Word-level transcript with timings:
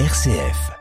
RCF. 0.00 0.72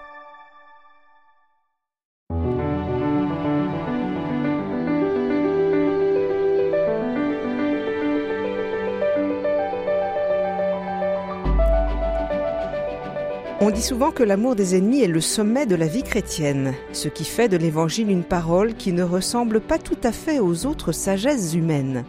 On 13.61 13.69
dit 13.69 13.83
souvent 13.83 14.09
que 14.09 14.23
l'amour 14.23 14.55
des 14.55 14.75
ennemis 14.75 15.03
est 15.03 15.07
le 15.07 15.21
sommet 15.21 15.67
de 15.67 15.75
la 15.75 15.85
vie 15.85 16.01
chrétienne, 16.01 16.73
ce 16.91 17.07
qui 17.07 17.23
fait 17.23 17.47
de 17.47 17.57
l'Évangile 17.57 18.09
une 18.09 18.23
parole 18.23 18.73
qui 18.73 18.93
ne 18.93 19.03
ressemble 19.03 19.61
pas 19.61 19.77
tout 19.77 19.95
à 20.03 20.11
fait 20.11 20.39
aux 20.39 20.65
autres 20.65 20.91
sagesses 20.91 21.53
humaines. 21.53 22.03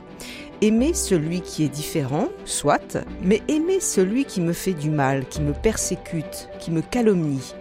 Aimer 0.61 0.95
celui 0.95 1.41
qui 1.41 1.65
est 1.65 1.69
différent, 1.69 2.29
soit, 2.45 2.99
mais 3.23 3.43
aimer 3.49 3.81
celui 3.81 4.25
qui 4.25 4.41
me 4.41 4.53
fait 4.53 4.73
du 4.73 4.91
mal, 4.91 5.27
qui 5.29 5.41
me 5.43 5.53
persécute, 5.53 6.49
qui 6.59 6.71
me 6.71 6.81
calomnie. 6.81 7.55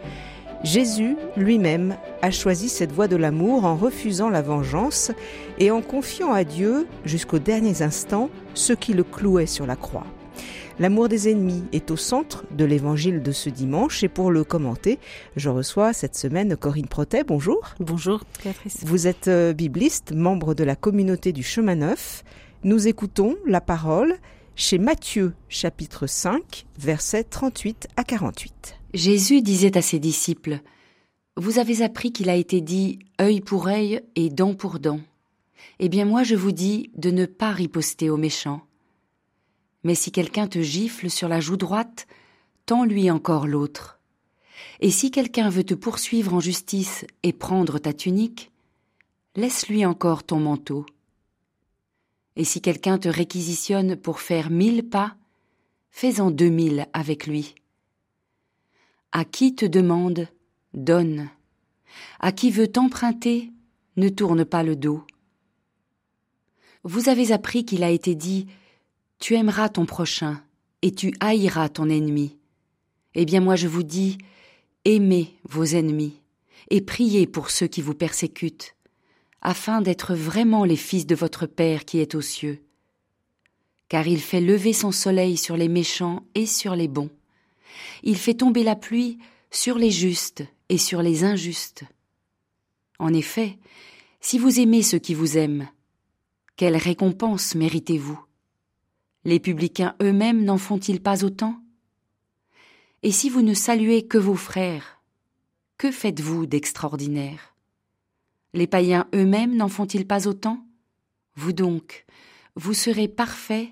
Jésus 0.63 1.17
lui-même 1.35 1.97
a 2.21 2.31
choisi 2.31 2.69
cette 2.69 2.93
voie 2.93 3.09
de 3.09 3.17
l'amour 3.17 3.65
en 3.65 3.75
refusant 3.75 4.29
la 4.29 4.41
vengeance 4.41 5.11
et 5.59 5.71
en 5.71 5.81
confiant 5.81 6.31
à 6.31 6.45
Dieu, 6.45 6.87
jusqu'aux 7.03 7.39
derniers 7.39 7.81
instants, 7.81 8.29
ce 8.53 8.71
qui 8.71 8.93
le 8.93 9.03
clouait 9.03 9.45
sur 9.45 9.65
la 9.65 9.75
croix. 9.75 10.05
L'amour 10.79 11.07
des 11.07 11.29
ennemis 11.29 11.65
est 11.71 11.91
au 11.91 11.97
centre 11.97 12.45
de 12.51 12.65
l'évangile 12.65 13.21
de 13.21 13.31
ce 13.31 13.49
dimanche 13.49 14.03
et 14.03 14.07
pour 14.07 14.31
le 14.31 14.43
commenter, 14.43 14.97
je 15.35 15.49
reçois 15.49 15.93
cette 15.93 16.15
semaine 16.15 16.55
Corinne 16.57 16.87
Protet. 16.87 17.23
Bonjour. 17.23 17.75
Bonjour, 17.79 18.21
Béatrice. 18.43 18.77
Vous 18.83 19.05
êtes 19.05 19.27
euh, 19.27 19.53
bibliste, 19.53 20.13
membre 20.13 20.55
de 20.55 20.63
la 20.63 20.75
communauté 20.75 21.31
du 21.31 21.43
Chemin 21.43 21.75
Neuf. 21.75 22.23
Nous 22.65 22.87
écoutons 22.87 23.35
la 23.45 23.59
parole 23.59 24.17
chez 24.55 24.77
Matthieu 24.77 25.33
chapitre 25.49 26.07
5 26.07 26.65
versets 26.77 27.25
38 27.25 27.89
à 27.97 28.05
48. 28.05 28.79
Jésus 28.93 29.41
disait 29.41 29.77
à 29.77 29.81
ses 29.81 29.99
disciples 29.99 30.61
Vous 31.35 31.59
avez 31.59 31.81
appris 31.81 32.13
qu'il 32.13 32.29
a 32.29 32.37
été 32.37 32.61
dit 32.61 32.99
œil 33.19 33.41
pour 33.41 33.67
œil 33.67 34.01
et 34.15 34.29
dent 34.29 34.53
pour 34.53 34.79
dent. 34.79 35.01
Eh 35.79 35.89
bien 35.89 36.05
moi 36.05 36.23
je 36.23 36.35
vous 36.35 36.53
dis 36.53 36.89
de 36.95 37.11
ne 37.11 37.25
pas 37.25 37.51
riposter 37.51 38.09
aux 38.09 38.15
méchants. 38.15 38.61
Mais 39.83 39.95
si 39.95 40.13
quelqu'un 40.13 40.47
te 40.47 40.61
gifle 40.61 41.09
sur 41.09 41.27
la 41.27 41.41
joue 41.41 41.57
droite, 41.57 42.07
tends-lui 42.65 43.11
encore 43.11 43.45
l'autre. 43.45 43.99
Et 44.79 44.89
si 44.89 45.11
quelqu'un 45.11 45.49
veut 45.49 45.65
te 45.65 45.73
poursuivre 45.73 46.33
en 46.33 46.39
justice 46.39 47.05
et 47.23 47.33
prendre 47.33 47.77
ta 47.77 47.91
tunique, 47.91 48.51
laisse-lui 49.35 49.85
encore 49.85 50.23
ton 50.23 50.39
manteau. 50.39 50.85
Et 52.35 52.43
si 52.43 52.61
quelqu'un 52.61 52.97
te 52.97 53.09
réquisitionne 53.09 53.95
pour 53.95 54.19
faire 54.19 54.49
mille 54.49 54.87
pas, 54.89 55.15
fais-en 55.91 56.31
deux 56.31 56.49
mille 56.49 56.87
avec 56.93 57.27
lui. 57.27 57.55
À 59.11 59.25
qui 59.25 59.55
te 59.55 59.65
demande, 59.65 60.27
donne. 60.73 61.29
À 62.19 62.31
qui 62.31 62.49
veut 62.49 62.67
t'emprunter, 62.67 63.51
ne 63.97 64.09
tourne 64.09 64.45
pas 64.45 64.63
le 64.63 64.75
dos. 64.75 65.03
Vous 66.83 67.09
avez 67.09 67.31
appris 67.31 67.63
qu'il 67.65 67.83
a 67.83 67.91
été 67.91 68.15
dit 68.15 68.47
tu 69.19 69.35
aimeras 69.35 69.69
ton 69.69 69.85
prochain 69.85 70.41
et 70.81 70.91
tu 70.91 71.13
haïras 71.21 71.69
ton 71.69 71.87
ennemi. 71.87 72.37
Eh 73.15 73.23
bien 73.23 73.39
moi 73.39 73.55
je 73.55 73.67
vous 73.67 73.83
dis, 73.83 74.17
aimez 74.83 75.33
vos 75.47 75.63
ennemis 75.63 76.19
et 76.69 76.81
priez 76.81 77.27
pour 77.27 77.51
ceux 77.51 77.67
qui 77.67 77.81
vous 77.81 77.93
persécutent, 77.93 78.75
afin 79.43 79.81
d'être 79.81 80.15
vraiment 80.15 80.63
les 80.63 80.77
fils 80.77 81.05
de 81.05 81.15
votre 81.15 81.45
Père 81.45 81.83
qui 81.85 81.99
est 81.99 82.15
aux 82.15 82.21
cieux. 82.21 82.63
Car 83.89 84.07
il 84.07 84.21
fait 84.21 84.41
lever 84.41 84.73
son 84.73 84.91
soleil 84.91 85.37
sur 85.37 85.57
les 85.57 85.67
méchants 85.67 86.25
et 86.33 86.45
sur 86.45 86.75
les 86.75 86.87
bons. 86.87 87.11
Il 88.03 88.17
fait 88.17 88.33
tomber 88.33 88.63
la 88.63 88.77
pluie 88.77 89.19
sur 89.51 89.77
les 89.77 89.91
justes 89.91 90.43
et 90.69 90.77
sur 90.77 91.01
les 91.01 91.25
injustes. 91.25 91.83
En 92.99 93.13
effet, 93.13 93.59
si 94.21 94.39
vous 94.39 94.59
aimez 94.59 94.81
ceux 94.81 94.99
qui 94.99 95.13
vous 95.13 95.37
aiment, 95.37 95.67
quelle 96.55 96.77
récompense 96.77 97.53
méritez-vous? 97.53 98.19
Les 99.25 99.39
publicains 99.39 99.95
eux-mêmes 100.01 100.43
n'en 100.45 100.57
font-ils 100.57 101.01
pas 101.01 101.25
autant? 101.25 101.59
Et 103.03 103.11
si 103.11 103.29
vous 103.29 103.41
ne 103.41 103.53
saluez 103.53 104.07
que 104.07 104.17
vos 104.17 104.35
frères, 104.35 105.01
que 105.77 105.91
faites-vous 105.91 106.45
d'extraordinaire? 106.45 107.52
Les 108.55 108.67
païens 108.67 109.07
eux-mêmes 109.15 109.55
n'en 109.55 109.67
font-ils 109.67 110.05
pas 110.05 110.27
autant? 110.27 110.59
Vous 111.35 111.53
donc, 111.53 112.05
vous 112.55 112.75
serez 112.75 113.07
parfaits 113.07 113.69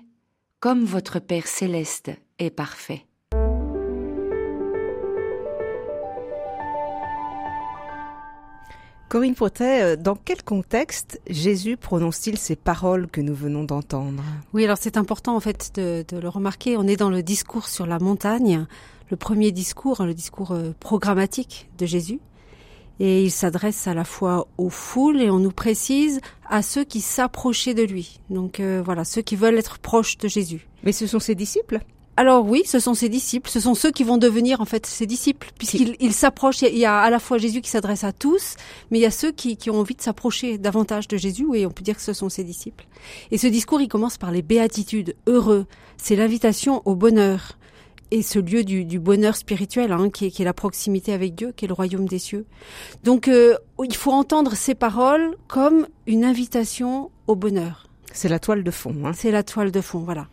comme 0.58 0.84
votre 0.84 1.20
Père 1.20 1.46
céleste 1.46 2.10
est 2.40 2.50
parfait. 2.50 3.06
Corinne 9.08 9.34
Potet, 9.36 9.82
euh, 9.82 9.96
dans 9.96 10.16
quel 10.16 10.42
contexte 10.42 11.20
Jésus 11.28 11.76
prononce-t-il 11.76 12.36
ces 12.36 12.56
paroles 12.56 13.06
que 13.06 13.20
nous 13.20 13.34
venons 13.34 13.62
d'entendre? 13.62 14.24
Oui, 14.52 14.64
alors 14.64 14.78
c'est 14.80 14.96
important 14.96 15.36
en 15.36 15.40
fait 15.40 15.70
de, 15.76 16.04
le 16.18 16.28
remarquer. 16.28 16.76
On 16.76 16.88
est 16.88 16.96
dans 16.96 17.10
le 17.10 17.22
discours 17.22 17.68
sur 17.68 17.86
la 17.86 18.00
montagne, 18.00 18.66
le 19.10 19.16
premier 19.16 19.52
discours, 19.52 20.00
hein, 20.00 20.06
le 20.06 20.14
discours 20.14 20.50
euh, 20.50 20.72
programmatique 20.80 21.70
de 21.78 21.86
Jésus. 21.86 22.18
Et 23.04 23.24
il 23.24 23.32
s'adresse 23.32 23.88
à 23.88 23.94
la 23.94 24.04
fois 24.04 24.46
aux 24.58 24.70
foules 24.70 25.20
et 25.20 25.28
on 25.28 25.40
nous 25.40 25.50
précise 25.50 26.20
à 26.48 26.62
ceux 26.62 26.84
qui 26.84 27.00
s'approchaient 27.00 27.74
de 27.74 27.82
lui. 27.82 28.20
Donc 28.30 28.60
euh, 28.60 28.80
voilà, 28.84 29.04
ceux 29.04 29.22
qui 29.22 29.34
veulent 29.34 29.58
être 29.58 29.80
proches 29.80 30.18
de 30.18 30.28
Jésus. 30.28 30.68
Mais 30.84 30.92
ce 30.92 31.08
sont 31.08 31.18
ses 31.18 31.34
disciples? 31.34 31.80
Alors 32.16 32.46
oui, 32.46 32.62
ce 32.64 32.78
sont 32.78 32.94
ses 32.94 33.08
disciples, 33.08 33.50
ce 33.50 33.58
sont 33.58 33.74
ceux 33.74 33.90
qui 33.90 34.04
vont 34.04 34.18
devenir 34.18 34.60
en 34.60 34.66
fait 34.66 34.86
ses 34.86 35.06
disciples, 35.06 35.50
puisqu'ils 35.58 36.12
s'approchent. 36.12 36.62
Il 36.62 36.78
y 36.78 36.84
a 36.84 37.00
à 37.00 37.10
la 37.10 37.18
fois 37.18 37.38
Jésus 37.38 37.60
qui 37.60 37.70
s'adresse 37.70 38.04
à 38.04 38.12
tous, 38.12 38.54
mais 38.92 38.98
il 38.98 39.02
y 39.02 39.06
a 39.06 39.10
ceux 39.10 39.32
qui, 39.32 39.58
ont 39.68 39.80
envie 39.80 39.96
de 39.96 40.02
s'approcher 40.02 40.56
davantage 40.56 41.08
de 41.08 41.16
Jésus, 41.16 41.46
et 41.54 41.66
on 41.66 41.70
peut 41.70 41.82
dire 41.82 41.96
que 41.96 42.02
ce 42.02 42.12
sont 42.12 42.28
ses 42.28 42.44
disciples. 42.44 42.86
Et 43.32 43.38
ce 43.38 43.48
discours, 43.48 43.80
il 43.80 43.88
commence 43.88 44.16
par 44.16 44.30
les 44.30 44.42
béatitudes, 44.42 45.16
heureux. 45.26 45.66
C'est 45.96 46.14
l'invitation 46.14 46.82
au 46.84 46.94
bonheur 46.94 47.58
et 48.12 48.20
ce 48.20 48.38
lieu 48.38 48.62
du, 48.62 49.00
bonheur 49.00 49.36
spirituel, 49.36 49.90
hein, 49.90 50.10
qui, 50.10 50.26
est, 50.26 50.44
la 50.44 50.52
proximité 50.52 51.14
avec 51.14 51.34
Dieu, 51.34 51.52
qui 51.56 51.64
est 51.64 51.68
le 51.68 51.72
royaume 51.72 52.06
des 52.06 52.18
cieux. 52.18 52.44
Donc 53.04 53.26
euh, 53.26 53.56
il 53.82 53.96
faut 53.96 54.12
entendre 54.12 54.54
ces 54.54 54.74
paroles 54.74 55.34
comme 55.48 55.88
une 56.06 56.22
invitation 56.22 57.10
au 57.26 57.36
bonheur. 57.36 57.88
C'est 58.12 58.28
la 58.28 58.38
toile 58.38 58.64
de 58.64 58.70
fond. 58.70 58.94
Hein. 59.06 59.12
C'est 59.14 59.30
la 59.30 59.42
toile 59.42 59.72
de 59.72 59.80
fond, 59.80 60.00
voilà. 60.00 60.28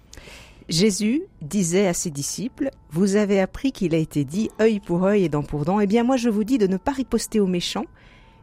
Jésus 0.67 1.23
disait 1.41 1.87
à 1.87 1.93
ses 1.93 2.11
disciples, 2.11 2.69
Vous 2.91 3.15
avez 3.15 3.39
appris 3.39 3.71
qu'il 3.71 3.95
a 3.95 3.97
été 3.97 4.25
dit 4.25 4.49
œil 4.59 4.81
pour 4.81 5.05
œil 5.05 5.23
et 5.23 5.29
dent 5.29 5.41
pour 5.41 5.63
dent, 5.63 5.79
eh 5.79 5.87
bien 5.87 6.03
moi 6.03 6.17
je 6.17 6.27
vous 6.27 6.43
dis 6.43 6.57
de 6.57 6.67
ne 6.67 6.75
pas 6.75 6.91
riposter 6.91 7.39
aux 7.39 7.47
méchants, 7.47 7.85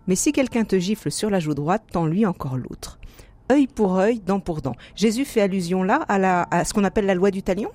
mais 0.07 0.17
si 0.17 0.33
quelqu'un 0.33 0.65
te 0.65 0.79
gifle 0.79 1.11
sur 1.11 1.29
la 1.29 1.41
joue 1.41 1.55
droite, 1.55 1.85
tends-lui 1.93 2.25
encore 2.25 2.57
l'autre. 2.57 2.99
Œil 3.51 3.67
pour 3.67 3.97
œil, 3.97 4.21
dent 4.21 4.41
pour 4.41 4.61
dent. 4.61 4.75
Jésus 4.95 5.25
fait 5.25 5.41
allusion 5.41 5.83
là 5.83 6.05
à, 6.09 6.19
la, 6.19 6.47
à 6.51 6.65
ce 6.65 6.75
qu'on 6.75 6.85
appelle 6.85 7.07
la 7.07 7.15
loi 7.15 7.31
du 7.31 7.43
talion 7.43 7.71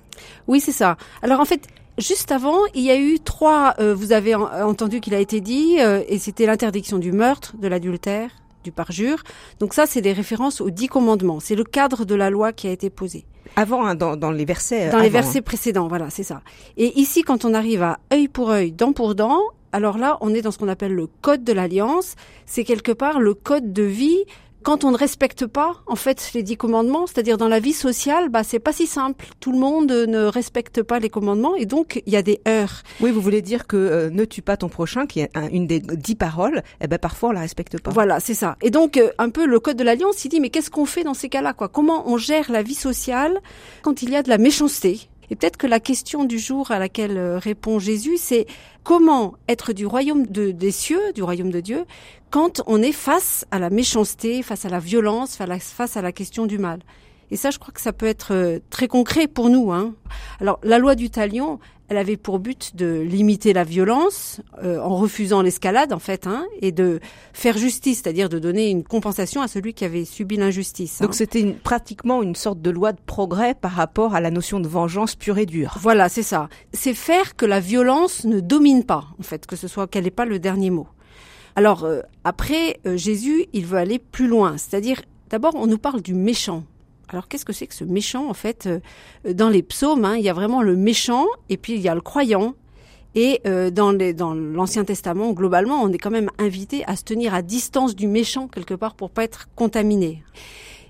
Oui, 0.46 0.60
c'est 0.60 0.72
ça. 0.72 0.96
Alors 1.22 1.40
en 1.40 1.44
fait, 1.44 1.66
juste 1.98 2.32
avant, 2.32 2.58
il 2.74 2.82
y 2.82 2.90
a 2.90 2.98
eu 2.98 3.20
trois, 3.20 3.74
euh, 3.80 3.94
vous 3.94 4.12
avez 4.12 4.34
entendu 4.34 5.00
qu'il 5.00 5.14
a 5.14 5.18
été 5.18 5.40
dit, 5.40 5.76
euh, 5.80 6.02
et 6.08 6.18
c'était 6.18 6.46
l'interdiction 6.46 6.98
du 6.98 7.12
meurtre, 7.12 7.56
de 7.56 7.68
l'adultère, 7.68 8.30
du 8.64 8.72
parjure. 8.72 9.22
Donc 9.60 9.74
ça, 9.74 9.86
c'est 9.86 10.00
des 10.00 10.12
références 10.12 10.60
aux 10.60 10.70
dix 10.70 10.88
commandements. 10.88 11.40
C'est 11.40 11.56
le 11.56 11.64
cadre 11.64 12.04
de 12.04 12.14
la 12.14 12.30
loi 12.30 12.52
qui 12.52 12.68
a 12.68 12.70
été 12.70 12.90
posé. 12.90 13.24
Avant, 13.56 13.84
hein, 13.84 13.94
dans, 13.94 14.30
les 14.30 14.44
versets. 14.44 14.90
Dans 14.90 14.98
les 14.98 15.10
versets 15.10 15.40
hein. 15.40 15.42
précédents, 15.42 15.88
voilà, 15.88 16.08
c'est 16.10 16.22
ça. 16.22 16.40
Et 16.76 16.98
ici, 16.98 17.22
quand 17.22 17.44
on 17.44 17.54
arrive 17.54 17.82
à 17.82 17.98
œil 18.12 18.28
pour 18.28 18.50
œil, 18.50 18.72
dent 18.72 18.92
pour 18.92 19.14
dent, 19.14 19.40
alors 19.72 19.98
là, 19.98 20.18
on 20.20 20.34
est 20.34 20.42
dans 20.42 20.50
ce 20.50 20.58
qu'on 20.58 20.68
appelle 20.68 20.94
le 20.94 21.06
code 21.06 21.44
de 21.44 21.52
l'alliance. 21.52 22.14
C'est 22.46 22.64
quelque 22.64 22.92
part 22.92 23.20
le 23.20 23.34
code 23.34 23.72
de 23.72 23.82
vie 23.82 24.24
quand 24.62 24.84
on 24.84 24.90
ne 24.90 24.96
respecte 24.96 25.46
pas 25.46 25.82
en 25.86 25.96
fait 25.96 26.30
les 26.34 26.42
dix 26.42 26.56
commandements, 26.56 27.06
c'est-à-dire 27.06 27.36
dans 27.36 27.48
la 27.48 27.60
vie 27.60 27.72
sociale, 27.72 28.28
bah 28.28 28.44
c'est 28.44 28.58
pas 28.58 28.72
si 28.72 28.86
simple. 28.86 29.26
Tout 29.40 29.52
le 29.52 29.58
monde 29.58 29.90
ne 29.90 30.24
respecte 30.24 30.82
pas 30.82 30.98
les 30.98 31.10
commandements 31.10 31.54
et 31.56 31.66
donc 31.66 32.02
il 32.06 32.12
y 32.12 32.16
a 32.16 32.22
des 32.22 32.40
heures. 32.48 32.82
Oui, 33.00 33.10
vous 33.10 33.20
voulez 33.20 33.42
dire 33.42 33.66
que 33.66 33.76
euh, 33.76 34.10
ne 34.10 34.24
tue 34.24 34.42
pas 34.42 34.56
ton 34.56 34.68
prochain, 34.68 35.06
qui 35.06 35.20
est 35.20 35.30
une 35.52 35.66
des 35.66 35.80
dix 35.80 36.14
paroles, 36.14 36.62
eh 36.80 36.86
ben 36.86 36.98
parfois 36.98 37.30
on 37.30 37.32
la 37.32 37.40
respecte 37.40 37.80
pas. 37.80 37.90
Voilà, 37.90 38.20
c'est 38.20 38.34
ça. 38.34 38.56
Et 38.62 38.70
donc 38.70 38.96
euh, 38.96 39.10
un 39.18 39.30
peu 39.30 39.46
le 39.46 39.60
code 39.60 39.76
de 39.76 39.84
l'alliance, 39.84 40.24
il 40.24 40.28
dit 40.28 40.40
mais 40.40 40.50
qu'est-ce 40.50 40.70
qu'on 40.70 40.86
fait 40.86 41.04
dans 41.04 41.14
ces 41.14 41.28
cas-là 41.28 41.52
quoi? 41.52 41.68
Comment 41.68 42.08
on 42.08 42.16
gère 42.16 42.50
la 42.50 42.62
vie 42.62 42.74
sociale 42.74 43.40
quand 43.82 44.02
il 44.02 44.10
y 44.10 44.16
a 44.16 44.22
de 44.22 44.28
la 44.28 44.38
méchanceté? 44.38 45.08
Et 45.30 45.36
peut-être 45.36 45.56
que 45.56 45.66
la 45.66 45.80
question 45.80 46.24
du 46.24 46.38
jour 46.38 46.70
à 46.70 46.78
laquelle 46.78 47.16
euh, 47.16 47.38
répond 47.38 47.78
Jésus, 47.78 48.16
c'est 48.18 48.46
comment 48.82 49.34
être 49.48 49.72
du 49.72 49.86
royaume 49.86 50.26
des 50.26 50.70
cieux, 50.70 51.12
du 51.14 51.22
royaume 51.22 51.50
de 51.50 51.60
Dieu, 51.60 51.84
quand 52.30 52.62
on 52.66 52.82
est 52.82 52.92
face 52.92 53.46
à 53.50 53.58
la 53.58 53.70
méchanceté, 53.70 54.42
face 54.42 54.64
à 54.64 54.68
la 54.68 54.78
violence, 54.78 55.36
face 55.36 55.96
à 55.96 56.02
la 56.02 56.12
question 56.12 56.46
du 56.46 56.58
mal. 56.58 56.80
Et 57.30 57.36
ça, 57.36 57.50
je 57.50 57.58
crois 57.58 57.72
que 57.72 57.80
ça 57.80 57.94
peut 57.94 58.06
être 58.06 58.34
euh, 58.34 58.58
très 58.68 58.88
concret 58.88 59.26
pour 59.26 59.48
nous. 59.48 59.72
Hein. 59.72 59.94
Alors, 60.38 60.58
la 60.62 60.78
loi 60.78 60.94
du 60.94 61.08
talion, 61.08 61.60
elle 61.88 61.96
avait 61.96 62.16
pour 62.16 62.38
but 62.38 62.74
de 62.74 63.00
limiter 63.00 63.52
la 63.52 63.64
violence 63.64 64.40
euh, 64.62 64.80
en 64.80 64.96
refusant 64.96 65.42
l'escalade, 65.42 65.92
en 65.92 65.98
fait, 65.98 66.26
hein, 66.26 66.46
et 66.60 66.72
de 66.72 67.00
faire 67.32 67.58
justice, 67.58 68.02
c'est-à-dire 68.02 68.28
de 68.28 68.38
donner 68.38 68.70
une 68.70 68.84
compensation 68.84 69.42
à 69.42 69.48
celui 69.48 69.74
qui 69.74 69.84
avait 69.84 70.04
subi 70.04 70.36
l'injustice. 70.36 71.00
Donc, 71.00 71.14
c'était 71.14 71.44
pratiquement 71.52 72.22
une 72.22 72.34
sorte 72.34 72.62
de 72.62 72.70
loi 72.70 72.92
de 72.92 73.00
progrès 73.04 73.54
par 73.54 73.72
rapport 73.72 74.14
à 74.14 74.20
la 74.20 74.30
notion 74.30 74.60
de 74.60 74.68
vengeance 74.68 75.16
pure 75.16 75.38
et 75.38 75.46
dure. 75.46 75.76
Voilà, 75.80 76.08
c'est 76.08 76.22
ça. 76.22 76.48
C'est 76.72 76.94
faire 76.94 77.36
que 77.36 77.46
la 77.46 77.60
violence 77.60 78.24
ne 78.24 78.40
domine 78.40 78.84
pas, 78.84 79.04
en 79.18 79.22
fait, 79.22 79.46
que 79.46 79.56
ce 79.56 79.68
soit 79.68 79.86
qu'elle 79.86 80.04
n'ait 80.04 80.10
pas 80.10 80.24
le 80.24 80.38
dernier 80.38 80.70
mot. 80.70 80.86
Alors 81.54 81.84
euh, 81.84 82.00
après, 82.24 82.80
euh, 82.86 82.96
Jésus, 82.96 83.46
il 83.52 83.66
veut 83.66 83.78
aller 83.78 83.98
plus 83.98 84.26
loin, 84.26 84.56
c'est-à-dire 84.56 85.02
d'abord 85.28 85.54
on 85.54 85.66
nous 85.66 85.78
parle 85.78 86.00
du 86.00 86.14
méchant. 86.14 86.64
Alors 87.12 87.28
qu'est-ce 87.28 87.44
que 87.44 87.52
c'est 87.52 87.66
que 87.66 87.74
ce 87.74 87.84
méchant 87.84 88.28
en 88.28 88.34
fait 88.34 88.66
euh, 88.66 89.32
Dans 89.32 89.48
les 89.48 89.62
psaumes, 89.62 90.04
hein, 90.04 90.16
il 90.16 90.24
y 90.24 90.28
a 90.28 90.32
vraiment 90.32 90.62
le 90.62 90.76
méchant 90.76 91.26
et 91.48 91.56
puis 91.56 91.74
il 91.74 91.80
y 91.80 91.88
a 91.88 91.94
le 91.94 92.00
croyant. 92.00 92.54
Et 93.14 93.42
dans, 93.44 93.92
dans 93.92 94.32
l'Ancien 94.32 94.86
Testament, 94.86 95.32
globalement, 95.32 95.82
on 95.82 95.92
est 95.92 95.98
quand 95.98 96.10
même 96.10 96.30
invité 96.38 96.82
à 96.86 96.96
se 96.96 97.04
tenir 97.04 97.34
à 97.34 97.42
distance 97.42 97.94
du 97.94 98.08
méchant 98.08 98.48
quelque 98.48 98.72
part 98.72 98.94
pour 98.94 99.10
pas 99.10 99.22
être 99.22 99.50
contaminé. 99.54 100.22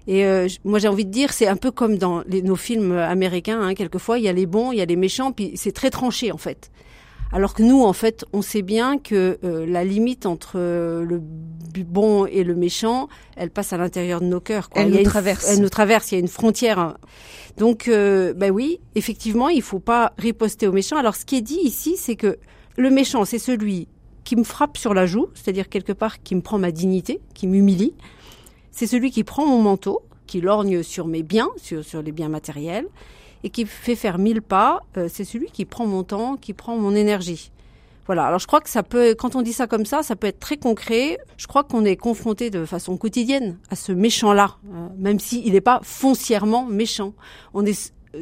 Et 0.07 0.25
moi, 0.65 0.79
j'ai 0.79 0.87
envie 0.87 1.05
de 1.05 1.11
dire, 1.11 1.33
c'est 1.33 1.49
un 1.49 1.57
peu 1.57 1.73
comme 1.73 1.99
dans 1.99 2.23
nos 2.29 2.55
films 2.55 2.93
américains. 2.93 3.61
Hein, 3.61 3.75
quelquefois, 3.75 4.21
il 4.21 4.25
y 4.25 4.29
a 4.29 4.33
les 4.33 4.47
bons, 4.47 4.71
il 4.71 4.79
y 4.79 4.81
a 4.81 4.85
les 4.85 4.95
méchants, 4.95 5.33
puis 5.33 5.55
c'est 5.57 5.73
très 5.73 5.91
tranché 5.91 6.31
en 6.31 6.39
fait. 6.39 6.71
Alors 7.33 7.55
que 7.55 7.63
nous, 7.63 7.83
en 7.83 7.95
fait, 7.95 8.27
on 8.35 8.43
sait 8.43 8.61
bien 8.61 8.99
que 8.99 9.39
euh, 9.43 9.65
la 9.65 9.85
limite 9.85 10.27
entre 10.27 10.53
euh, 10.57 11.05
le 11.05 11.19
bon 11.83 12.27
et 12.27 12.45
le 12.45 12.55
méchant, 12.55 13.09
elle 13.37 13.51
passe 13.51 13.73
à 13.73 13.79
l'intérieur 13.79 14.21
de 14.21 14.27
nos 14.27 14.41
cœurs. 14.41 14.69
Elle 14.75 14.91
nous 14.91 15.03
traverse. 15.03 15.49
Elle 15.49 15.61
nous 15.61 15.71
traverse. 15.71 16.13
Il 16.13 16.17
y 16.17 16.19
a 16.19 16.21
une 16.21 16.29
frontière. 16.29 16.99
Donc, 17.57 17.89
euh, 17.89 18.35
ben 18.35 18.51
oui, 18.51 18.81
effectivement, 18.95 19.49
il 19.49 19.63
faut 19.63 19.81
pas 19.81 20.13
riposter 20.19 20.67
au 20.67 20.73
méchant. 20.73 20.97
Alors, 20.97 21.17
ce 21.17 21.25
qui 21.25 21.37
est 21.37 21.43
dit 21.43 21.61
ici, 21.63 21.97
c'est 21.97 22.17
que 22.17 22.39
le 22.77 22.91
méchant, 22.91 23.25
c'est 23.25 23.39
celui 23.39 23.89
qui 24.25 24.37
me 24.37 24.45
frappe 24.45 24.77
sur 24.77 24.93
la 24.93 25.07
joue, 25.07 25.29
c'est-à-dire 25.35 25.69
quelque 25.69 25.93
part 25.93 26.23
qui 26.23 26.35
me 26.35 26.43
prend 26.43 26.59
ma 26.59 26.71
dignité, 26.71 27.21
qui 27.35 27.47
m'humilie. 27.47 27.95
C'est 28.71 28.87
celui 28.87 29.11
qui 29.11 29.25
prend 29.25 29.47
mon 29.47 29.61
manteau, 29.61 30.03
qui 30.27 30.41
lorgne 30.41 30.83
sur 30.83 31.07
mes 31.07 31.23
biens, 31.23 31.51
sur, 31.57 31.85
sur 31.85 32.03
les 32.03 32.13
biens 32.13 32.29
matériels 32.29 32.87
et 33.45 33.51
qui 33.51 33.67
fait 33.67 33.97
faire 33.97 34.19
mille 34.19 34.43
pas, 34.43 34.81
euh, 34.97 35.09
c'est 35.11 35.25
celui 35.25 35.47
qui 35.47 35.65
prend 35.65 35.87
mon 35.87 36.03
temps, 36.03 36.37
qui 36.37 36.53
prend 36.53 36.77
mon 36.77 36.95
énergie. 36.95 37.51
Voilà. 38.07 38.27
Alors 38.27 38.39
je 38.39 38.47
crois 38.47 38.61
que 38.61 38.69
ça 38.69 38.83
peut, 38.83 39.15
quand 39.17 39.37
on 39.37 39.43
dit 39.43 39.53
ça 39.53 39.67
comme 39.67 39.87
ça, 39.87 40.03
ça 40.03 40.17
peut 40.17 40.27
être 40.27 40.41
très 40.41 40.57
concret. 40.57 41.19
Je 41.37 41.47
crois 41.47 41.63
qu'on 41.63 41.85
est 41.85 41.97
confronté 41.97 42.51
de 42.51 42.65
façon 42.65 42.97
quotidienne 42.97 43.59
à 43.71 43.77
ce 43.77 43.93
méchant-là, 43.93 44.57
euh, 44.73 44.89
même 44.99 45.21
s'il 45.21 45.53
n'est 45.53 45.61
pas 45.61 45.81
foncièrement 45.83 46.65
méchant. 46.65 47.15
On 47.55 47.65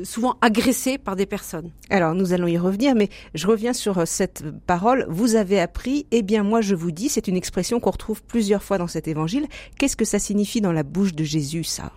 souvent 0.05 0.37
agressé 0.41 0.99
par 0.99 1.17
des 1.17 1.27
personnes. 1.27 1.71
Alors 1.91 2.15
nous 2.15 2.33
allons 2.33 2.47
y 2.47 2.59
revenir, 2.59 2.95
mais 2.95 3.09
je 3.35 3.47
reviens 3.47 3.73
sur 3.73 4.07
cette 4.07 4.45
parole. 4.67 5.07
Vous 5.09 5.37
avez 5.37 5.61
appris, 5.61 6.07
eh 6.11 6.23
bien 6.23 6.43
moi 6.43 6.61
je 6.61 6.75
vous 6.75 6.91
dis, 6.91 7.09
c'est 7.09 7.29
une 7.29 7.37
expression 7.37 7.81
qu'on 7.81 7.91
retrouve 7.91 8.23
plusieurs 8.23 8.63
fois 8.63 8.79
dans 8.79 8.87
cet 8.87 9.09
évangile. 9.09 9.47
Qu'est-ce 9.79 9.97
que 9.97 10.05
ça 10.05 10.19
signifie 10.19 10.61
dans 10.61 10.73
la 10.73 10.83
bouche 10.83 11.15
de 11.15 11.25
Jésus, 11.25 11.65
ça? 11.65 11.93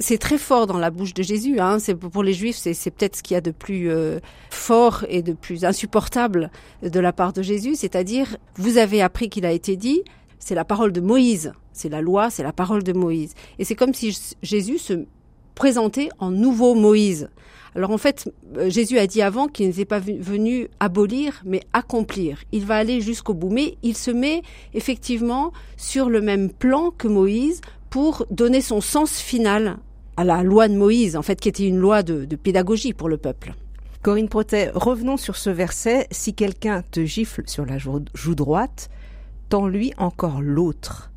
C'est 0.00 0.18
très 0.18 0.38
fort 0.38 0.66
dans 0.66 0.78
la 0.78 0.90
bouche 0.90 1.14
de 1.14 1.22
Jésus. 1.22 1.60
Hein. 1.60 1.78
C'est 1.78 1.94
pour 1.94 2.24
les 2.24 2.32
Juifs, 2.32 2.56
c'est 2.56 2.90
peut-être 2.90 3.16
ce 3.16 3.22
qu'il 3.22 3.34
y 3.34 3.38
a 3.38 3.40
de 3.40 3.52
plus 3.52 3.90
euh, 3.90 4.18
fort 4.50 5.04
et 5.08 5.22
de 5.22 5.32
plus 5.32 5.64
insupportable 5.64 6.50
de 6.82 7.00
la 7.00 7.12
part 7.12 7.32
de 7.32 7.42
Jésus. 7.42 7.76
C'est-à-dire, 7.76 8.36
vous 8.56 8.78
avez 8.78 9.02
appris 9.02 9.28
qu'il 9.28 9.46
a 9.46 9.52
été 9.52 9.76
dit, 9.76 10.02
c'est 10.40 10.56
la 10.56 10.64
parole 10.64 10.92
de 10.92 11.00
Moïse, 11.00 11.52
c'est 11.72 11.88
la 11.88 12.00
loi, 12.00 12.28
c'est 12.30 12.42
la 12.42 12.52
parole 12.52 12.82
de 12.82 12.92
Moïse. 12.92 13.34
Et 13.58 13.64
c'est 13.64 13.76
comme 13.76 13.94
si 13.94 14.18
Jésus 14.42 14.78
se 14.78 15.04
présentait 15.54 16.08
en 16.18 16.30
nouveau 16.30 16.74
Moïse. 16.74 17.28
Alors 17.74 17.90
en 17.90 17.98
fait, 17.98 18.30
euh, 18.56 18.70
Jésus 18.70 18.98
a 18.98 19.06
dit 19.06 19.22
avant 19.22 19.48
qu'il 19.48 19.66
n'était 19.66 19.84
pas 19.84 19.98
venu 19.98 20.68
abolir, 20.78 21.42
mais 21.44 21.60
accomplir. 21.72 22.38
Il 22.52 22.64
va 22.64 22.76
aller 22.76 23.00
jusqu'au 23.00 23.34
bout, 23.34 23.50
mais 23.50 23.76
il 23.82 23.96
se 23.96 24.10
met 24.10 24.42
effectivement 24.74 25.52
sur 25.76 26.08
le 26.08 26.20
même 26.20 26.50
plan 26.50 26.90
que 26.90 27.08
Moïse 27.08 27.60
pour 27.90 28.26
donner 28.30 28.60
son 28.60 28.80
sens 28.80 29.18
final 29.18 29.78
à 30.16 30.24
la 30.24 30.42
loi 30.42 30.68
de 30.68 30.74
Moïse, 30.74 31.16
en 31.16 31.22
fait, 31.22 31.40
qui 31.40 31.48
était 31.48 31.66
une 31.66 31.78
loi 31.78 32.02
de, 32.02 32.24
pédagogie 32.36 32.92
pour 32.92 33.08
le 33.08 33.16
peuple. 33.16 33.54
Corinne 34.02 34.28
Protet, 34.28 34.70
revenons 34.74 35.16
sur 35.16 35.36
ce 35.36 35.50
verset. 35.50 36.06
Si 36.10 36.34
quelqu'un 36.34 36.82
te 36.90 37.04
gifle 37.04 37.42
sur 37.46 37.64
la 37.64 37.78
joue, 37.78 38.00
droite, 38.34 38.90
tends-lui 39.48 39.92
encore 39.96 40.42
l'autre. 40.42 41.10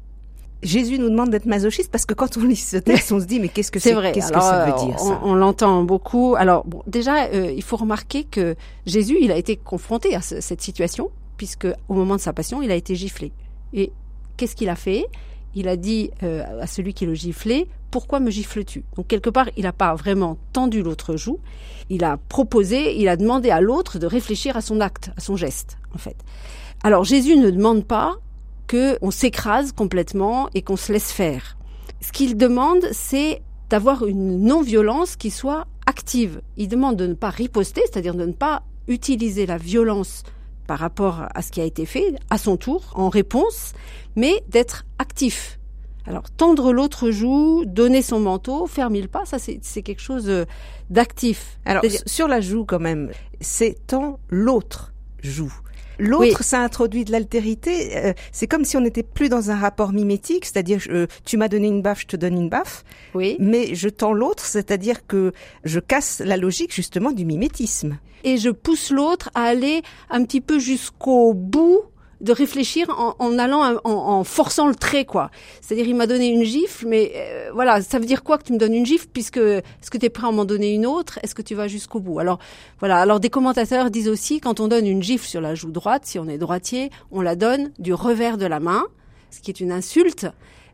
Jésus 0.63 0.97
nous 0.97 1.09
demande 1.09 1.29
d'être 1.29 1.45
masochiste 1.45 1.91
parce 1.91 2.05
que 2.05 2.13
quand 2.13 2.37
on 2.37 2.43
lit 2.43 2.55
ce 2.55 2.77
texte, 2.77 3.11
on 3.11 3.19
se 3.19 3.25
dit 3.25 3.39
mais 3.39 3.47
qu'est-ce 3.47 3.71
que 3.71 3.79
c'est 3.79 3.93
vrai 3.93 4.11
Qu'est-ce 4.11 4.31
que 4.31 4.39
ça 4.39 4.65
veut 4.65 4.87
dire 4.87 4.95
On, 5.23 5.35
l'entend 5.35 5.83
beaucoup. 5.83 6.35
Alors 6.37 6.65
bon, 6.65 6.81
déjà, 6.87 7.25
euh, 7.25 7.51
il 7.51 7.63
faut 7.63 7.77
remarquer 7.77 8.23
que 8.23 8.55
Jésus, 8.85 9.17
il 9.21 9.31
a 9.31 9.37
été 9.37 9.55
confronté 9.55 10.15
à 10.15 10.21
cette 10.21 10.61
situation 10.61 11.11
puisque 11.37 11.67
au 11.87 11.93
moment 11.93 12.15
de 12.15 12.21
sa 12.21 12.33
passion, 12.33 12.61
il 12.61 12.71
a 12.71 12.75
été 12.75 12.95
giflé. 12.95 13.31
Et 13.73 13.91
qu'est-ce 14.35 14.55
qu'il 14.55 14.69
a 14.69 14.75
fait? 14.75 15.05
Il 15.53 15.67
a 15.67 15.75
dit 15.75 16.11
euh, 16.23 16.61
à 16.61 16.67
celui 16.67 16.93
qui 16.93 17.05
le 17.05 17.13
giflait, 17.13 17.67
pourquoi 17.91 18.19
me 18.19 18.29
gifles-tu? 18.29 18.83
Donc 18.95 19.07
quelque 19.07 19.29
part, 19.29 19.47
il 19.55 19.63
n'a 19.63 19.73
pas 19.73 19.95
vraiment 19.95 20.37
tendu 20.53 20.81
l'autre 20.81 21.15
joue, 21.15 21.39
il 21.89 22.03
a 22.03 22.17
proposé, 22.29 22.99
il 22.99 23.07
a 23.07 23.15
demandé 23.15 23.49
à 23.49 23.61
l'autre 23.61 23.97
de 23.97 24.05
réfléchir 24.05 24.57
à 24.57 24.61
son 24.61 24.81
acte, 24.81 25.11
à 25.17 25.21
son 25.21 25.35
geste, 25.35 25.77
en 25.93 25.97
fait. 25.97 26.17
Alors 26.83 27.03
Jésus 27.03 27.37
ne 27.37 27.49
demande 27.49 27.85
pas 27.85 28.17
qu'on 28.67 29.11
s'écrase 29.11 29.71
complètement 29.71 30.49
et 30.53 30.61
qu'on 30.61 30.75
se 30.75 30.91
laisse 30.91 31.11
faire. 31.11 31.57
Ce 32.01 32.11
qu'il 32.11 32.37
demande, 32.37 32.85
c'est 32.91 33.41
d'avoir 33.69 34.05
une 34.05 34.43
non-violence 34.43 35.15
qui 35.15 35.31
soit 35.31 35.67
active. 35.85 36.41
Il 36.57 36.67
demande 36.67 36.95
de 36.95 37.07
ne 37.07 37.13
pas 37.13 37.29
riposter, 37.29 37.81
c'est-à-dire 37.85 38.15
de 38.15 38.25
ne 38.25 38.33
pas 38.33 38.63
utiliser 38.87 39.45
la 39.45 39.57
violence 39.57 40.23
par 40.67 40.79
rapport 40.79 41.25
à 41.33 41.41
ce 41.41 41.51
qui 41.51 41.61
a 41.61 41.63
été 41.63 41.85
fait, 41.85 42.15
à 42.29 42.37
son 42.37 42.57
tour, 42.57 42.91
en 42.93 43.09
réponse, 43.09 43.73
mais 44.15 44.43
d'être 44.49 44.85
actif. 44.99 45.59
Alors, 46.05 46.29
tendre 46.29 46.71
l'autre 46.71 47.11
joue, 47.11 47.65
donner 47.65 48.01
son 48.01 48.19
manteau, 48.19 48.65
faire 48.65 48.89
mille 48.89 49.09
pas, 49.09 49.25
ça 49.25 49.39
c'est 49.39 49.81
quelque 49.81 50.01
chose 50.01 50.29
euh, 50.29 50.45
d'actif. 50.89 51.59
Alors, 51.65 51.83
sur 52.05 52.29
la 52.29 52.39
joue 52.39 52.63
quand 52.63 52.79
même, 52.79 53.11
c'est 53.41 53.75
tant 53.87 54.19
l'autre 54.29 54.93
joue. 55.21 55.53
L'autre, 55.99 56.43
ça 56.43 56.59
introduit 56.59 57.05
de 57.05 57.11
l'altérité. 57.11 57.97
Euh, 57.97 58.13
c'est 58.31 58.47
comme 58.47 58.65
si 58.65 58.77
on 58.77 58.81
n'était 58.81 59.03
plus 59.03 59.29
dans 59.29 59.51
un 59.51 59.55
rapport 59.55 59.93
mimétique, 59.93 60.45
c'est-à-dire 60.45 60.81
euh, 60.89 61.07
tu 61.25 61.37
m'as 61.37 61.47
donné 61.47 61.67
une 61.67 61.81
baffe, 61.81 62.01
je 62.01 62.07
te 62.07 62.15
donne 62.15 62.35
une 62.35 62.49
baffe. 62.49 62.83
Oui. 63.13 63.35
Mais 63.39 63.75
je 63.75 63.89
tends 63.89 64.13
l'autre, 64.13 64.45
c'est-à-dire 64.45 65.05
que 65.07 65.31
je 65.63 65.79
casse 65.79 66.21
la 66.23 66.37
logique 66.37 66.73
justement 66.73 67.11
du 67.11 67.25
mimétisme. 67.25 67.97
Et 68.23 68.37
je 68.37 68.49
pousse 68.49 68.91
l'autre 68.91 69.29
à 69.35 69.43
aller 69.43 69.81
un 70.09 70.23
petit 70.23 70.41
peu 70.41 70.59
jusqu'au 70.59 71.33
bout 71.33 71.83
de 72.21 72.31
réfléchir 72.31 72.87
en, 72.89 73.37
allant 73.37 73.79
en, 73.83 74.23
forçant 74.23 74.67
le 74.67 74.75
trait 74.75 75.05
quoi. 75.05 75.29
C'est-à-dire 75.61 75.87
il 75.87 75.95
m'a 75.95 76.07
donné 76.07 76.27
une 76.27 76.43
gifle, 76.43 76.87
mais 76.87 77.11
euh, 77.15 77.49
voilà, 77.53 77.81
ça 77.81 77.99
veut 77.99 78.05
dire 78.05 78.23
quoi 78.23 78.37
que 78.37 78.43
tu 78.43 78.53
me 78.53 78.57
donnes 78.57 78.73
une 78.73 78.85
gifle 78.85 79.07
puisque 79.11 79.37
est-ce 79.37 79.91
que 79.91 79.97
tu 79.97 80.05
es 80.05 80.09
prêt 80.09 80.27
à 80.27 80.31
m'en 80.31 80.45
donner 80.45 80.73
une 80.73 80.85
autre? 80.85 81.19
Est-ce 81.23 81.35
que 81.35 81.41
tu 81.41 81.55
vas 81.55 81.67
jusqu'au 81.67 81.99
bout? 81.99 82.19
Alors 82.19 82.39
voilà, 82.79 82.97
alors 82.97 83.19
des 83.19 83.29
commentateurs 83.29 83.91
disent 83.91 84.09
aussi 84.09 84.39
quand 84.39 84.59
on 84.59 84.67
donne 84.67 84.87
une 84.87 85.03
gifle 85.03 85.27
sur 85.27 85.41
la 85.41 85.55
joue 85.55 85.71
droite, 85.71 86.05
si 86.05 86.17
on 86.17 86.27
est 86.27 86.37
droitier, 86.37 86.89
on 87.11 87.21
la 87.21 87.35
donne 87.35 87.71
du 87.77 87.93
revers 87.93 88.37
de 88.37 88.45
la 88.45 88.59
main, 88.59 88.85
ce 89.29 89.41
qui 89.41 89.51
est 89.51 89.59
une 89.59 89.71
insulte, 89.71 90.27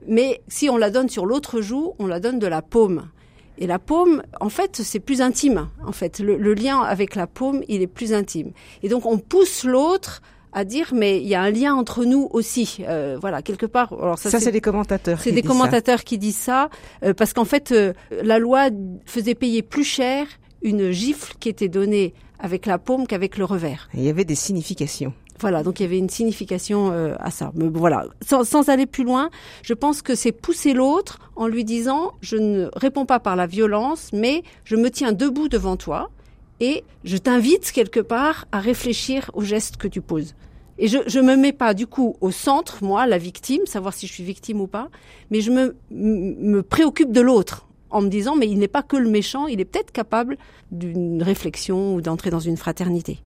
mais 0.08 0.42
si 0.48 0.70
on 0.70 0.78
la 0.78 0.90
donne 0.90 1.10
sur 1.10 1.26
l'autre 1.26 1.62
joue, 1.62 1.94
on 2.00 2.08
la 2.08 2.20
donne 2.20 2.40
de 2.40 2.48
la 2.48 2.62
paume. 2.62 3.10
Et 3.58 3.68
la 3.68 3.78
paume, 3.78 4.24
en 4.42 4.50
fait, 4.50 4.78
c'est 4.78 5.00
plus 5.00 5.22
intime. 5.22 5.70
En 5.86 5.92
fait, 5.92 6.20
le, 6.20 6.38
le, 6.38 6.54
lien 6.56 6.82
avec 6.82 7.16
la 7.16 7.28
paume, 7.28 7.62
il 7.68 7.84
est 7.84 7.88
plus 7.88 8.12
intime. 8.12 8.52
Et 8.82 8.90
donc, 8.90 9.06
on 9.06 9.20
pousse 9.20 9.64
l'autre 9.64 10.24
à 10.54 10.64
dire, 10.66 10.94
mais 10.94 11.20
il 11.22 11.28
y 11.28 11.36
a 11.36 11.42
un 11.42 11.52
lien 11.52 11.74
entre 11.74 12.06
nous 12.06 12.30
aussi. 12.32 12.78
Euh, 12.82 13.18
voilà, 13.20 13.42
quelque 13.42 13.66
part. 13.66 13.94
Alors 13.94 14.18
ça, 14.18 14.40
c'est 14.40 14.52
des 14.52 14.62
commentateurs. 14.62 15.20
C'est 15.22 15.32
des 15.32 15.42
commentateurs 15.42 16.04
qui 16.04 16.18
disent 16.18 16.38
ça, 16.38 16.70
euh, 17.04 17.14
parce 17.14 17.34
qu'en 17.34 17.46
fait, 17.46 17.72
euh, 17.72 17.94
la 18.24 18.40
loi 18.40 18.70
faisait 19.06 19.36
payer 19.36 19.62
plus 19.62 19.84
cher 19.84 20.28
une 20.62 20.92
gifle 20.92 21.34
qui 21.40 21.50
était 21.50 21.68
donnée 21.68 22.14
avec 22.40 22.66
la 22.66 22.78
paume 22.78 23.08
qu'avec 23.08 23.38
le 23.38 23.46
revers. 23.46 23.90
il 23.94 24.04
y 24.04 24.10
avait 24.10 24.26
des 24.26 24.36
significations. 24.36 25.14
Voilà, 25.40 25.64
donc 25.64 25.80
il 25.80 25.84
y 25.84 25.86
avait 25.86 25.98
une 25.98 26.10
signification 26.10 26.92
à 27.20 27.32
ça. 27.32 27.52
Mais 27.56 27.68
voilà, 27.68 28.06
sans, 28.26 28.44
sans, 28.44 28.70
aller 28.70 28.86
plus 28.86 29.04
loin, 29.04 29.30
je 29.62 29.74
pense 29.74 30.02
que 30.02 30.16
c'est 30.16 30.32
pousser 30.32 30.74
l'autre 30.74 31.20
en 31.36 31.48
lui 31.48 31.66
disant 31.66 32.14
je 32.22 32.38
ne 32.38 32.70
réponds 32.76 33.06
pas 33.06 33.20
par 33.20 33.36
la 33.36 33.48
violence, 33.48 34.10
mais 34.14 34.44
je 34.64 34.76
me 34.76 34.90
tiens 34.90 35.12
debout 35.12 35.50
devant 35.50 35.76
toi 35.76 36.12
et 36.60 36.84
je 37.04 37.18
t'invite 37.18 37.72
quelque 37.72 38.00
part 38.00 38.46
à 38.52 38.60
réfléchir 38.60 39.30
aux 39.34 39.42
gestes 39.42 39.78
que 39.78 39.88
tu 39.88 40.02
poses. 40.02 40.36
Et 40.80 40.88
je 40.88 41.20
ne 41.20 41.26
me 41.26 41.36
mets 41.36 41.54
pas 41.54 41.74
du 41.74 41.86
coup 41.86 42.16
au 42.20 42.32
centre, 42.32 42.84
moi, 42.84 43.06
la 43.06 43.18
victime, 43.18 43.66
savoir 43.66 43.94
si 43.94 44.08
je 44.08 44.14
suis 44.14 44.24
victime 44.24 44.60
ou 44.60 44.68
pas, 44.68 44.90
mais 45.30 45.42
je 45.42 45.52
me, 45.52 45.76
me 45.92 46.64
préoccupe 46.64 47.12
de 47.12 47.22
l'autre 47.22 47.68
en 47.92 48.02
me 48.02 48.10
disant 48.10 48.36
mais 48.36 48.48
il 48.48 48.58
n'est 48.58 48.68
pas 48.68 48.82
que 48.82 48.98
le 48.98 49.10
méchant, 49.10 49.46
il 49.48 49.62
est 49.62 49.66
peut-être 49.66 49.92
capable 49.92 50.38
d'une 50.72 51.22
réflexion 51.22 51.96
ou 51.96 52.02
d'entrer 52.02 52.32
dans 52.32 52.40
une 52.40 52.58
fraternité. 52.58 53.20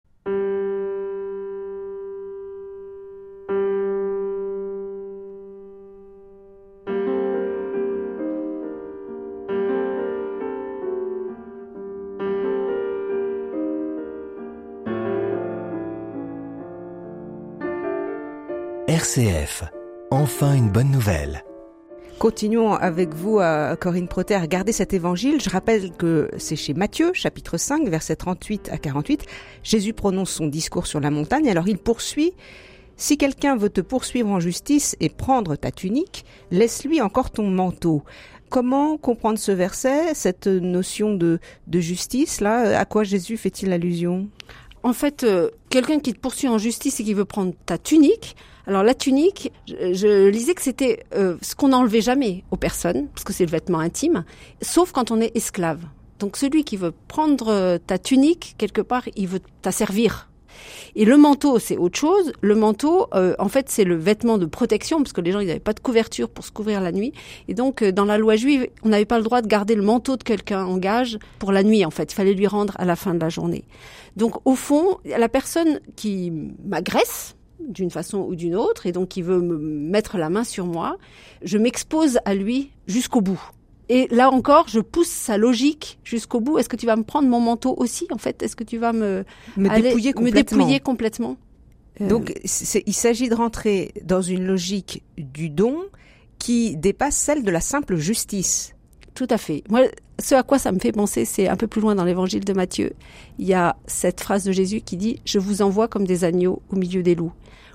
Enfin 20.10 20.54
une 20.54 20.68
bonne 20.68 20.90
nouvelle. 20.90 21.42
Continuons 22.18 22.74
avec 22.74 23.14
vous, 23.14 23.38
euh, 23.38 23.74
Corinne 23.74 24.08
Proter, 24.08 24.34
à 24.34 24.46
garder 24.46 24.72
cet 24.72 24.92
évangile. 24.92 25.40
Je 25.40 25.48
rappelle 25.48 25.92
que 25.92 26.28
c'est 26.36 26.56
chez 26.56 26.74
Matthieu, 26.74 27.12
chapitre 27.14 27.56
5, 27.56 27.88
versets 27.88 28.16
38 28.16 28.68
à 28.70 28.76
48. 28.76 29.24
Jésus 29.62 29.94
prononce 29.94 30.30
son 30.32 30.48
discours 30.48 30.86
sur 30.86 31.00
la 31.00 31.10
montagne, 31.10 31.48
alors 31.48 31.66
il 31.66 31.78
poursuit. 31.78 32.34
Si 32.98 33.16
quelqu'un 33.16 33.56
veut 33.56 33.70
te 33.70 33.80
poursuivre 33.80 34.28
en 34.28 34.40
justice 34.40 34.96
et 35.00 35.08
prendre 35.08 35.56
ta 35.56 35.70
tunique, 35.70 36.26
laisse-lui 36.50 37.00
encore 37.00 37.30
ton 37.30 37.48
manteau. 37.48 38.02
Comment 38.50 38.98
comprendre 38.98 39.38
ce 39.38 39.52
verset, 39.52 40.12
cette 40.12 40.46
notion 40.46 41.14
de, 41.14 41.38
de 41.68 41.80
justice, 41.80 42.42
là? 42.42 42.78
À 42.78 42.84
quoi 42.84 43.02
Jésus 43.02 43.38
fait-il 43.38 43.72
allusion? 43.72 44.28
En 44.86 44.92
fait, 44.92 45.24
euh, 45.24 45.50
quelqu'un 45.68 45.98
qui 45.98 46.14
te 46.14 46.20
poursuit 46.20 46.46
en 46.46 46.58
justice 46.58 47.00
et 47.00 47.02
qui 47.02 47.12
veut 47.12 47.24
prendre 47.24 47.52
ta 47.66 47.76
tunique, 47.76 48.36
alors 48.68 48.84
la 48.84 48.94
tunique, 48.94 49.50
je, 49.66 50.28
lisais 50.28 50.54
que 50.54 50.62
c'était 50.62 51.02
euh, 51.12 51.36
ce 51.42 51.56
qu'on 51.56 51.70
n'enlevait 51.70 52.00
jamais 52.00 52.44
aux 52.52 52.56
personnes, 52.56 53.08
parce 53.08 53.24
que 53.24 53.32
c'est 53.32 53.46
le 53.46 53.50
vêtement 53.50 53.80
intime, 53.80 54.24
sauf 54.62 54.92
quand 54.92 55.10
on 55.10 55.20
est 55.20 55.36
esclave. 55.36 55.80
Donc 56.20 56.36
celui 56.36 56.62
qui 56.62 56.76
veut 56.76 56.92
prendre 57.08 57.48
euh, 57.48 57.78
ta 57.84 57.98
tunique, 57.98 58.54
quelque 58.58 58.80
part, 58.80 59.02
il 59.16 59.26
veut 59.26 59.40
t'asservir. 59.60 60.28
Et 60.94 61.04
le 61.04 61.16
manteau, 61.16 61.58
c'est 61.58 61.76
autre 61.76 61.98
chose. 61.98 62.32
Le 62.40 62.54
manteau, 62.54 63.06
euh, 63.14 63.34
en 63.38 63.48
fait, 63.48 63.68
c'est 63.68 63.84
le 63.84 63.96
vêtement 63.96 64.38
de 64.38 64.46
protection, 64.46 64.98
parce 64.98 65.12
que 65.12 65.20
les 65.20 65.32
gens, 65.32 65.40
ils 65.40 65.46
n'avaient 65.46 65.60
pas 65.60 65.72
de 65.72 65.80
couverture 65.80 66.28
pour 66.28 66.44
se 66.44 66.50
couvrir 66.50 66.80
la 66.80 66.92
nuit. 66.92 67.12
Et 67.48 67.54
donc, 67.54 67.82
euh, 67.82 67.92
dans 67.92 68.04
la 68.04 68.18
loi 68.18 68.36
juive, 68.36 68.68
on 68.82 68.88
n'avait 68.88 69.04
pas 69.04 69.18
le 69.18 69.24
droit 69.24 69.42
de 69.42 69.46
garder 69.46 69.74
le 69.74 69.82
manteau 69.82 70.16
de 70.16 70.22
quelqu'un 70.22 70.64
en 70.64 70.78
gage 70.78 71.18
pour 71.38 71.52
la 71.52 71.62
nuit, 71.62 71.84
en 71.84 71.90
fait. 71.90 72.12
Il 72.12 72.14
fallait 72.14 72.34
lui 72.34 72.46
rendre 72.46 72.74
à 72.78 72.84
la 72.84 72.96
fin 72.96 73.14
de 73.14 73.20
la 73.20 73.28
journée. 73.28 73.64
Donc, 74.16 74.34
au 74.44 74.54
fond, 74.54 74.98
la 75.04 75.28
personne 75.28 75.80
qui 75.94 76.32
m'agresse, 76.64 77.36
d'une 77.60 77.90
façon 77.90 78.18
ou 78.18 78.34
d'une 78.34 78.54
autre, 78.54 78.86
et 78.86 78.92
donc 78.92 79.08
qui 79.08 79.22
veut 79.22 79.40
me 79.40 79.58
mettre 79.58 80.18
la 80.18 80.30
main 80.30 80.44
sur 80.44 80.66
moi, 80.66 80.96
je 81.42 81.58
m'expose 81.58 82.18
à 82.24 82.34
lui 82.34 82.70
jusqu'au 82.86 83.20
bout. 83.20 83.40
Et 83.88 84.08
là 84.10 84.30
encore, 84.30 84.66
je 84.68 84.80
pousse 84.80 85.08
sa 85.08 85.36
logique 85.38 85.98
jusqu'au 86.02 86.40
bout. 86.40 86.58
Est-ce 86.58 86.68
que 86.68 86.76
tu 86.76 86.86
vas 86.86 86.96
me 86.96 87.04
prendre 87.04 87.28
mon 87.28 87.40
manteau 87.40 87.74
aussi, 87.78 88.06
en 88.10 88.18
fait? 88.18 88.42
Est-ce 88.42 88.56
que 88.56 88.64
tu 88.64 88.78
vas 88.78 88.92
me, 88.92 89.24
me 89.56 89.70
aller- 89.70 89.82
dépouiller 89.82 90.10
me 90.10 90.14
complètement 90.14 90.58
dépouiller 90.58 90.80
complètement? 90.80 91.36
Donc, 92.00 92.34
il 92.44 92.92
s'agit 92.94 93.28
de 93.30 93.34
rentrer 93.34 93.92
dans 94.04 94.20
une 94.20 94.44
logique 94.44 95.02
du 95.16 95.48
don 95.48 95.78
qui 96.38 96.76
dépasse 96.76 97.16
celle 97.16 97.42
de 97.42 97.50
la 97.50 97.60
simple 97.62 97.96
justice. 97.96 98.74
Tout 99.14 99.26
à 99.30 99.38
fait. 99.38 99.62
Moi, 99.70 99.82
ce 100.18 100.34
à 100.34 100.42
quoi 100.42 100.58
ça 100.58 100.72
me 100.72 100.78
fait 100.78 100.92
penser, 100.92 101.24
c'est 101.24 101.48
un 101.48 101.56
peu 101.56 101.66
plus 101.66 101.80
loin 101.80 101.94
dans 101.94 102.04
l'évangile 102.04 102.44
de 102.44 102.52
Matthieu. 102.52 102.92
Il 103.38 103.46
y 103.46 103.54
a 103.54 103.76
cette 103.86 104.20
phrase 104.20 104.44
de 104.44 104.52
Jésus 104.52 104.82
qui 104.82 104.98
dit 104.98 105.20
Je 105.24 105.38
vous 105.38 105.62
envoie 105.62 105.88
comme 105.88 106.06
des 106.06 106.24
agneaux 106.24 106.60
au 106.70 106.76
milieu 106.76 107.02
des 107.02 107.14
loups. 107.14 107.32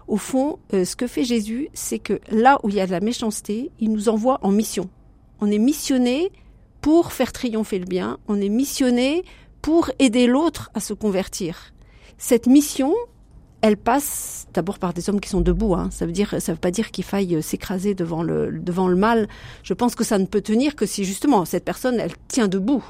Au 0.07 0.17
fond, 0.17 0.59
euh, 0.73 0.85
ce 0.85 0.95
que 0.95 1.07
fait 1.07 1.23
Jésus, 1.23 1.69
c'est 1.73 1.97
que 1.99 2.19
là 2.29 2.59
où 2.63 2.69
il 2.69 2.75
y 2.75 2.79
a 2.79 2.85
de 2.85 2.91
la 2.91 2.99
méchanceté, 2.99 3.71
il 3.79 3.91
nous 3.91 4.07
envoie 4.07 4.37
en 4.43 4.51
mission. 4.51 4.87
On 5.41 5.49
est 5.49 5.59
missionné 5.59 6.31
pour 6.81 7.11
faire 7.11 7.31
triompher 7.31 7.79
le 7.79 7.85
bien, 7.85 8.17
on 8.27 8.39
est 8.39 8.49
missionné 8.49 9.23
pour 9.61 9.91
aider 9.99 10.27
l'autre 10.27 10.71
à 10.73 10.79
se 10.79 10.93
convertir. 10.93 11.73
Cette 12.17 12.45
mission, 12.45 12.93
elle 13.61 13.77
passe 13.77 14.47
d'abord 14.53 14.77
par 14.77 14.93
des 14.93 15.09
hommes 15.09 15.19
qui 15.19 15.29
sont 15.29 15.41
debout. 15.41 15.73
Hein. 15.73 15.89
Ça 15.91 16.05
veut 16.05 16.11
dire, 16.11 16.35
ça 16.39 16.51
veut 16.53 16.59
pas 16.59 16.71
dire 16.71 16.91
qu'il 16.91 17.03
faille 17.03 17.35
euh, 17.35 17.41
s'écraser 17.41 17.95
devant 17.95 18.23
le 18.23 18.59
devant 18.59 18.87
le 18.87 18.95
mal. 18.95 19.27
Je 19.63 19.73
pense 19.73 19.95
que 19.95 20.03
ça 20.03 20.19
ne 20.19 20.25
peut 20.25 20.41
tenir 20.41 20.75
que 20.75 20.85
si 20.85 21.05
justement 21.05 21.45
cette 21.45 21.65
personne, 21.65 21.99
elle 21.99 22.13
tient 22.27 22.47
debout. 22.47 22.83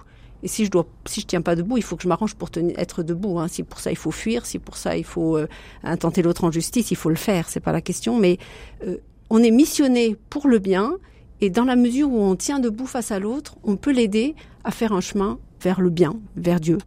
Et 0.44 0.48
si 0.48 0.66
je 0.66 0.72
dois, 0.72 0.88
si 1.06 1.22
je 1.22 1.28
tiens 1.28 1.42
pas 1.42 1.56
debout, 1.56 1.78
il 1.78 1.84
faut 1.84 1.96
que 1.96 2.04
je 2.04 2.08
m'arrange 2.08 2.36
pour 2.36 2.50
être 2.78 3.04
debout. 3.04 3.40
Hein. 3.40 3.48
Si 3.48 3.64
pour 3.64 3.80
ça 3.80 3.92
il 3.92 3.98
faut 3.98 4.12
fuir, 4.12 4.46
si 4.46 4.60
pour 4.60 4.76
ça 4.76 4.98
il 4.98 5.04
faut 5.06 5.38
euh, 5.38 5.48
intenter 5.84 6.22
l'autre 6.22 6.44
en 6.44 6.52
justice, 6.52 6.92
il 6.92 6.98
faut 6.98 7.10
le 7.10 7.16
faire. 7.16 7.48
C'est 7.48 7.60
pas 7.60 7.72
la 7.72 7.82
question. 7.82 8.18
Mais 8.18 8.38
euh, 8.86 8.98
on 9.30 9.44
est 9.44 9.52
missionné 9.52 10.18
pour 10.30 10.48
le 10.48 10.60
bien. 10.60 10.98
Et 11.42 11.50
dans 11.50 11.66
la 11.66 11.76
mesure 11.76 12.10
où 12.12 12.20
on 12.22 12.36
tient 12.36 12.60
debout 12.60 12.86
face 12.86 13.12
à 13.12 13.20
l'autre, 13.20 13.56
on 13.64 13.76
peut 13.76 13.92
l'aider 13.92 14.36
à 14.64 14.72
faire 14.72 14.94
un 14.94 15.02
chemin 15.02 15.40
vers 15.62 15.82
le 15.82 15.90
bien, 15.90 16.14
vers 16.36 16.60
Dieu. 16.60 16.78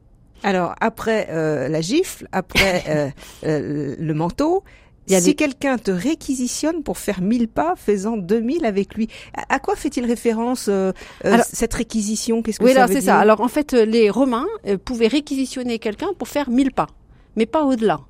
Alors, 0.43 0.75
après 0.81 1.29
euh, 1.31 1.69
la 1.69 1.81
gifle, 1.81 2.29
après 2.33 2.85
euh, 2.89 3.09
euh, 3.47 3.97
le 3.99 4.15
manteau, 4.15 4.63
Il 5.09 5.13
y 5.13 5.17
a 5.17 5.21
si 5.21 5.27
des- 5.31 5.35
quelqu'un 5.35 5.77
te 5.79 5.91
réquisitionne 5.91 6.83
pour 6.83 6.99
faire 6.99 7.21
1000 7.21 7.49
pas, 7.49 7.75
faisant 7.77 8.17
2000 8.17 8.65
avec 8.65 8.95
lui, 8.95 9.09
à, 9.37 9.55
à 9.55 9.59
quoi 9.59 9.75
fait-il 9.75 10.05
référence 10.07 10.67
euh, 10.69 10.93
Alors- 11.25 11.45
cette 11.51 11.75
réquisition? 11.75 12.43
Qu'est-ce 12.43 12.59
que 12.61 12.65
Oui, 12.65 12.75
ça 12.75 12.87
veut 12.87 12.95
c'est 12.95 13.01
ça. 13.01 13.19
Alors, 13.19 13.41
en 13.41 13.49
fait, 13.49 13.73
les 13.73 14.09
Romains 14.11 14.47
euh, 14.67 14.77
pouvaient 14.79 15.09
réquisitionner 15.09 15.79
quelqu'un 15.79 16.09
pour 16.19 16.29
faire 16.29 16.49
1000 16.51 16.73
pas, 16.73 16.87
mais 17.37 17.47
pas 17.47 17.65
au-delà. 17.65 18.01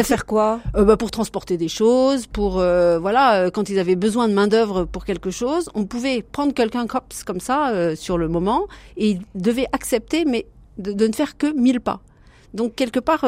Pour 0.00 0.06
faire 0.06 0.26
quoi 0.26 0.60
Euh, 0.76 0.84
bah, 0.84 0.96
pour 0.96 1.10
transporter 1.10 1.56
des 1.56 1.68
choses, 1.68 2.26
pour 2.26 2.58
euh, 2.58 2.98
voilà, 2.98 3.44
euh, 3.46 3.50
quand 3.50 3.68
ils 3.70 3.78
avaient 3.78 3.96
besoin 3.96 4.28
de 4.28 4.34
main 4.34 4.46
d'œuvre 4.46 4.84
pour 4.84 5.04
quelque 5.04 5.30
chose, 5.30 5.70
on 5.74 5.84
pouvait 5.86 6.22
prendre 6.22 6.52
quelqu'un 6.52 6.86
cops 6.86 7.24
comme 7.24 7.40
ça 7.40 7.70
euh, 7.70 7.96
sur 7.96 8.18
le 8.18 8.28
moment 8.28 8.66
et 8.96 9.10
ils 9.10 9.20
devaient 9.34 9.66
accepter, 9.72 10.24
mais 10.24 10.46
de, 10.78 10.92
de 10.92 11.06
ne 11.06 11.12
faire 11.12 11.36
que 11.36 11.52
1000 11.52 11.80
pas. 11.80 12.00
Donc 12.54 12.74
quelque 12.74 13.00
part, 13.00 13.24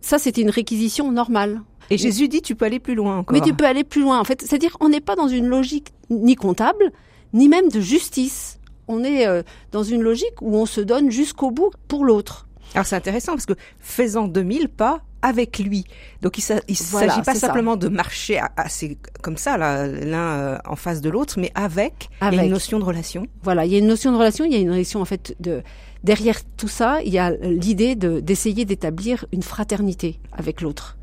ça 0.00 0.18
c'était 0.18 0.40
une 0.40 0.50
réquisition 0.50 1.10
normale. 1.12 1.60
Et 1.90 1.98
Jésus 1.98 2.28
dit, 2.28 2.40
tu 2.40 2.54
peux 2.54 2.64
aller 2.64 2.78
plus 2.78 2.94
loin 2.94 3.18
encore. 3.18 3.34
Mais 3.36 3.42
tu 3.42 3.52
peux 3.52 3.66
aller 3.66 3.84
plus 3.84 4.00
loin. 4.00 4.18
En 4.18 4.24
fait, 4.24 4.40
c'est-à-dire 4.40 4.74
on 4.80 4.88
n'est 4.88 5.02
pas 5.02 5.16
dans 5.16 5.28
une 5.28 5.46
logique 5.46 5.92
ni 6.08 6.34
comptable, 6.34 6.92
ni 7.34 7.48
même 7.48 7.68
de 7.68 7.80
justice. 7.80 8.58
On 8.88 9.04
est 9.04 9.26
dans 9.72 9.82
une 9.82 10.02
logique 10.02 10.40
où 10.40 10.56
on 10.56 10.66
se 10.66 10.80
donne 10.80 11.10
jusqu'au 11.10 11.50
bout 11.50 11.72
pour 11.88 12.04
l'autre. 12.04 12.46
Alors 12.74 12.86
c'est 12.86 12.96
intéressant 12.96 13.32
parce 13.32 13.46
que 13.46 13.54
faisant 13.80 14.28
2000 14.28 14.68
pas 14.68 15.02
avec 15.24 15.58
lui. 15.58 15.84
Donc 16.22 16.38
il 16.38 16.44
ne 16.52 16.74
Voilà, 16.90 17.08
s'agit 17.08 17.22
pas 17.22 17.34
ça. 17.34 17.46
simplement 17.48 17.76
de 17.76 17.88
marcher 17.88 18.40
assez 18.56 18.98
comme 19.22 19.36
ça 19.36 19.56
là, 19.56 19.86
l'un 19.86 20.18
euh, 20.38 20.58
en 20.66 20.76
face 20.76 21.00
de 21.00 21.08
l'autre, 21.10 21.34
mais 21.38 21.50
avec, 21.54 22.08
il 22.20 22.24
y 22.24 22.24
a 22.24 22.28
Avec. 22.28 22.40
une 22.46 22.50
notion 22.52 22.78
de 22.78 22.84
relation. 22.84 23.26
Voilà, 23.42 23.64
il 23.64 23.72
y 23.72 23.74
a 23.74 23.78
une 23.78 23.86
notion 23.86 24.12
de 24.12 24.16
relation, 24.16 24.44
il 24.44 24.52
y 24.52 24.56
a 24.56 24.58
une 24.58 24.70
relation 24.70 25.00
en 25.00 25.04
fait 25.06 25.34
de 25.40 25.62
derrière 26.04 26.38
tout 26.58 26.68
ça, 26.68 26.98
il 27.02 27.12
y 27.12 27.18
a 27.18 27.30
l'idée 27.30 27.94
de 27.94 28.20
d'essayer 28.20 28.64
d'établir 28.66 29.24
une 29.32 29.42
fraternité 29.42 30.20
avec 30.32 30.60
l'autre. 30.60 30.96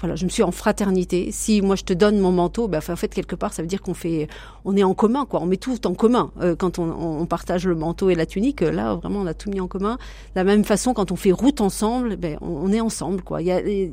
Voilà, 0.00 0.14
je 0.14 0.24
me 0.24 0.30
suis 0.30 0.42
en 0.42 0.50
fraternité. 0.52 1.30
Si 1.32 1.62
moi 1.62 1.74
je 1.76 1.84
te 1.84 1.92
donne 1.92 2.18
mon 2.18 2.32
manteau, 2.32 2.68
ben, 2.68 2.80
en 2.86 2.96
fait 2.96 3.08
quelque 3.08 3.34
part 3.36 3.52
ça 3.52 3.62
veut 3.62 3.68
dire 3.68 3.80
qu'on 3.80 3.94
fait, 3.94 4.28
on 4.64 4.76
est 4.76 4.82
en 4.82 4.94
commun 4.94 5.24
quoi. 5.24 5.40
On 5.40 5.46
met 5.46 5.56
tout 5.56 5.86
en 5.86 5.94
commun 5.94 6.30
Euh, 6.40 6.54
quand 6.54 6.78
on, 6.78 6.84
on 7.22 7.26
partage 7.26 7.66
le 7.66 7.74
manteau 7.74 8.10
et 8.10 8.14
la 8.14 8.26
tunique. 8.26 8.62
euh, 8.62 8.70
Là 8.70 8.94
vraiment 8.94 9.20
on 9.20 9.26
a 9.26 9.34
tout 9.34 9.50
mis 9.50 9.60
en 9.60 9.68
commun. 9.68 9.94
De 10.34 10.40
la 10.40 10.44
même 10.44 10.64
façon 10.64 10.92
quand 10.94 11.12
on 11.12 11.16
fait 11.16 11.32
route 11.32 11.60
ensemble, 11.60 12.16
ben 12.16 12.36
on, 12.40 12.48
on 12.48 12.72
est 12.72 12.80
ensemble 12.80 13.22
quoi. 13.22 13.40
Il 13.42 13.48
y 13.48 13.52
a 13.52 13.56
euh, 13.58 13.88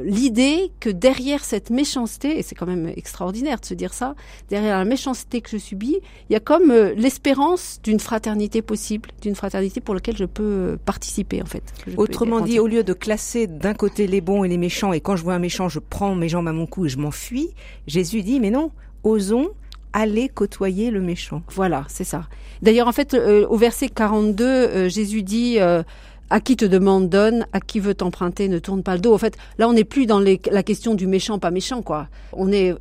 l'idée 0.00 0.72
que 0.80 0.90
derrière 0.90 1.44
cette 1.44 1.70
méchanceté, 1.70 2.38
et 2.38 2.42
c'est 2.42 2.54
quand 2.54 2.66
même 2.66 2.90
extraordinaire 2.96 3.60
de 3.60 3.64
se 3.64 3.74
dire 3.74 3.94
ça, 3.94 4.14
derrière 4.48 4.78
la 4.78 4.84
méchanceté 4.84 5.40
que 5.40 5.50
je 5.50 5.58
subis, 5.58 5.98
il 6.28 6.32
y 6.32 6.36
a 6.36 6.40
comme 6.40 6.70
euh, 6.70 6.94
l'espérance 6.96 7.80
d'une 7.82 8.00
fraternité 8.00 8.62
possible, 8.62 9.10
d'une 9.22 9.34
fraternité 9.34 9.80
pour 9.80 9.94
laquelle 9.94 10.16
je 10.16 10.24
peux 10.24 10.78
participer 10.84 11.42
en 11.42 11.46
fait. 11.46 11.62
Autrement 11.96 12.40
dit, 12.40 12.58
au 12.58 12.66
lieu 12.66 12.82
de 12.84 12.92
classer 12.92 13.46
d'un 13.46 13.74
côté 13.74 14.06
les 14.06 14.20
bons 14.20 14.44
et 14.44 14.48
les 14.48 14.58
méchants, 14.58 14.92
et 14.92 15.00
quand 15.00 15.16
je 15.16 15.22
vois 15.22 15.34
un 15.34 15.38
méchant, 15.44 15.68
je 15.68 15.78
prends 15.78 16.14
mes 16.14 16.30
jambes 16.30 16.48
à 16.48 16.52
mon 16.52 16.64
cou 16.64 16.86
et 16.86 16.88
je 16.88 16.96
m'enfuis, 16.96 17.50
Jésus 17.86 18.22
dit, 18.22 18.40
mais 18.40 18.50
non, 18.50 18.70
osons 19.02 19.50
aller 19.92 20.30
côtoyer 20.30 20.90
le 20.90 21.02
méchant. 21.02 21.42
Voilà, 21.50 21.84
c'est 21.88 22.04
ça. 22.04 22.24
D'ailleurs, 22.62 22.88
en 22.88 22.92
fait, 22.92 23.12
euh, 23.12 23.46
au 23.46 23.58
verset 23.58 23.90
42, 23.90 24.44
euh, 24.44 24.88
Jésus 24.88 25.22
dit 25.22 25.60
euh, 25.60 25.82
À 26.30 26.40
qui 26.40 26.56
te 26.56 26.64
demande, 26.64 27.10
donne, 27.10 27.46
à 27.52 27.60
qui 27.60 27.78
veut 27.78 27.94
t'emprunter, 27.94 28.48
ne 28.48 28.58
tourne 28.58 28.82
pas 28.82 28.94
le 28.94 29.00
dos. 29.00 29.12
En 29.12 29.18
fait, 29.18 29.36
là, 29.58 29.68
on 29.68 29.74
n'est 29.74 29.84
plus 29.84 30.06
dans 30.06 30.18
la 30.18 30.62
question 30.62 30.94
du 30.94 31.06
méchant, 31.06 31.38
pas 31.38 31.50
méchant, 31.50 31.82
quoi. 31.82 32.08
On 32.32 32.50
est 32.50 32.74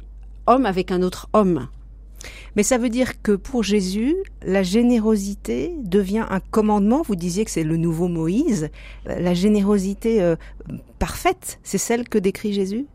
homme 0.48 0.66
avec 0.66 0.90
un 0.90 1.02
autre 1.04 1.28
homme. 1.34 1.68
Mais 2.56 2.64
ça 2.64 2.78
veut 2.78 2.90
dire 2.90 3.22
que 3.22 3.32
pour 3.32 3.64
Jésus, 3.64 4.16
la 4.46 4.64
générosité 4.64 5.74
devient 5.84 6.26
un 6.30 6.40
commandement. 6.40 7.02
Vous 7.02 7.16
disiez 7.16 7.46
que 7.46 7.52
c'est 7.52 7.64
le 7.64 7.78
nouveau 7.78 8.08
Moïse. 8.08 8.70
La 9.06 9.34
générosité 9.34 10.22
euh, 10.22 10.36
parfaite, 11.00 11.60
c'est 11.64 11.78
celle 11.78 12.08
que 12.08 12.18
décrit 12.18 12.54
Jésus? 12.54 12.86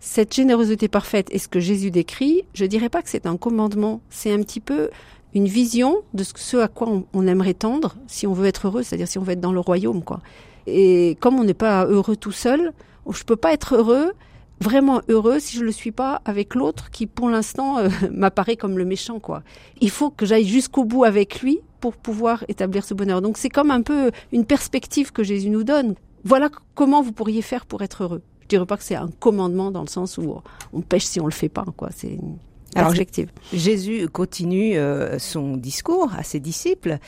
Cette 0.00 0.34
générosité 0.34 0.88
parfaite 0.88 1.28
est 1.32 1.38
ce 1.38 1.48
que 1.48 1.60
Jésus 1.60 1.90
décrit. 1.90 2.44
Je 2.52 2.66
dirais 2.66 2.90
pas 2.90 3.00
que 3.00 3.08
c'est 3.08 3.26
un 3.26 3.38
commandement. 3.38 4.02
C'est 4.10 4.32
un 4.32 4.42
petit 4.42 4.60
peu 4.60 4.90
une 5.34 5.46
vision 5.46 6.02
de 6.14 6.22
ce, 6.22 6.58
à 6.58 6.68
quoi 6.68 6.88
on, 7.12 7.26
aimerait 7.26 7.54
tendre 7.54 7.96
si 8.06 8.26
on 8.26 8.32
veut 8.32 8.46
être 8.46 8.68
heureux, 8.68 8.82
c'est-à-dire 8.82 9.08
si 9.08 9.18
on 9.18 9.22
veut 9.22 9.32
être 9.32 9.40
dans 9.40 9.52
le 9.52 9.60
royaume, 9.60 10.02
quoi. 10.02 10.20
Et 10.66 11.16
comme 11.20 11.38
on 11.38 11.44
n'est 11.44 11.54
pas 11.54 11.86
heureux 11.86 12.16
tout 12.16 12.32
seul, 12.32 12.72
je 13.10 13.24
peux 13.24 13.36
pas 13.36 13.52
être 13.52 13.74
heureux, 13.74 14.12
vraiment 14.60 15.00
heureux, 15.08 15.38
si 15.40 15.56
je 15.56 15.64
le 15.64 15.72
suis 15.72 15.92
pas 15.92 16.22
avec 16.24 16.54
l'autre 16.54 16.90
qui, 16.90 17.06
pour 17.06 17.28
l'instant, 17.28 17.78
euh, 17.78 17.88
m'apparaît 18.10 18.56
comme 18.56 18.78
le 18.78 18.84
méchant, 18.84 19.20
quoi. 19.20 19.42
Il 19.80 19.90
faut 19.90 20.10
que 20.10 20.26
j'aille 20.26 20.46
jusqu'au 20.46 20.84
bout 20.84 21.04
avec 21.04 21.40
lui 21.40 21.60
pour 21.80 21.96
pouvoir 21.96 22.44
établir 22.48 22.84
ce 22.84 22.94
bonheur. 22.94 23.20
Donc 23.20 23.36
c'est 23.36 23.50
comme 23.50 23.70
un 23.70 23.82
peu 23.82 24.10
une 24.32 24.46
perspective 24.46 25.12
que 25.12 25.22
Jésus 25.22 25.50
nous 25.50 25.64
donne. 25.64 25.94
Voilà 26.24 26.48
comment 26.74 27.02
vous 27.02 27.12
pourriez 27.12 27.42
faire 27.42 27.66
pour 27.66 27.82
être 27.82 28.04
heureux. 28.04 28.22
Je 28.42 28.48
dirais 28.48 28.66
pas 28.66 28.76
que 28.76 28.84
c'est 28.84 28.94
un 28.94 29.10
commandement 29.20 29.70
dans 29.70 29.82
le 29.82 29.88
sens 29.88 30.18
où 30.18 30.40
on 30.72 30.80
pêche 30.80 31.04
si 31.04 31.20
on 31.20 31.26
le 31.26 31.32
fait 31.32 31.48
pas, 31.48 31.64
quoi. 31.76 31.90
C'est 31.94 32.08
une 32.08 32.36
Alors, 32.74 32.88
perspective. 32.88 33.30
Jésus 33.52 34.08
continue 34.08 34.76
euh, 34.76 35.18
son 35.18 35.56
discours 35.56 36.12
à 36.16 36.22
ses 36.22 36.40
disciples. 36.40 36.98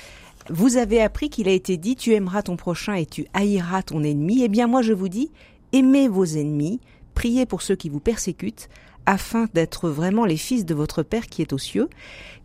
Vous 0.50 0.76
avez 0.76 1.02
appris 1.02 1.28
qu'il 1.28 1.48
a 1.48 1.52
été 1.52 1.76
dit, 1.76 1.96
tu 1.96 2.14
aimeras 2.14 2.42
ton 2.42 2.56
prochain 2.56 2.94
et 2.94 3.06
tu 3.06 3.26
haïras 3.32 3.82
ton 3.82 4.02
ennemi. 4.02 4.42
Eh 4.42 4.48
bien, 4.48 4.66
moi, 4.66 4.82
je 4.82 4.92
vous 4.92 5.08
dis, 5.08 5.30
aimez 5.72 6.08
vos 6.08 6.24
ennemis, 6.24 6.80
priez 7.16 7.46
pour 7.46 7.62
ceux 7.62 7.74
qui 7.74 7.88
vous 7.88 7.98
persécutent, 7.98 8.68
afin 9.06 9.46
d'être 9.54 9.88
vraiment 9.88 10.26
les 10.26 10.36
fils 10.36 10.64
de 10.64 10.74
votre 10.74 11.02
Père 11.02 11.26
qui 11.26 11.42
est 11.42 11.52
aux 11.52 11.58
cieux, 11.58 11.88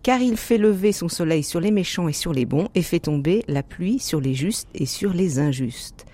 car 0.01 0.21
il 0.21 0.37
fait 0.37 0.57
lever 0.57 0.93
son 0.93 1.09
soleil 1.09 1.43
sur 1.43 1.59
les 1.59 1.71
méchants 1.71 2.07
et 2.07 2.13
sur 2.13 2.33
les 2.33 2.45
bons, 2.45 2.69
et 2.73 2.81
fait 2.81 3.01
tomber 3.01 3.43
la 3.47 3.61
pluie 3.61 3.99
sur 3.99 4.21
les 4.21 4.33
justes 4.33 4.69
et 4.73 4.85
sur 4.85 5.13
les 5.13 5.39
injustes. 5.39 6.05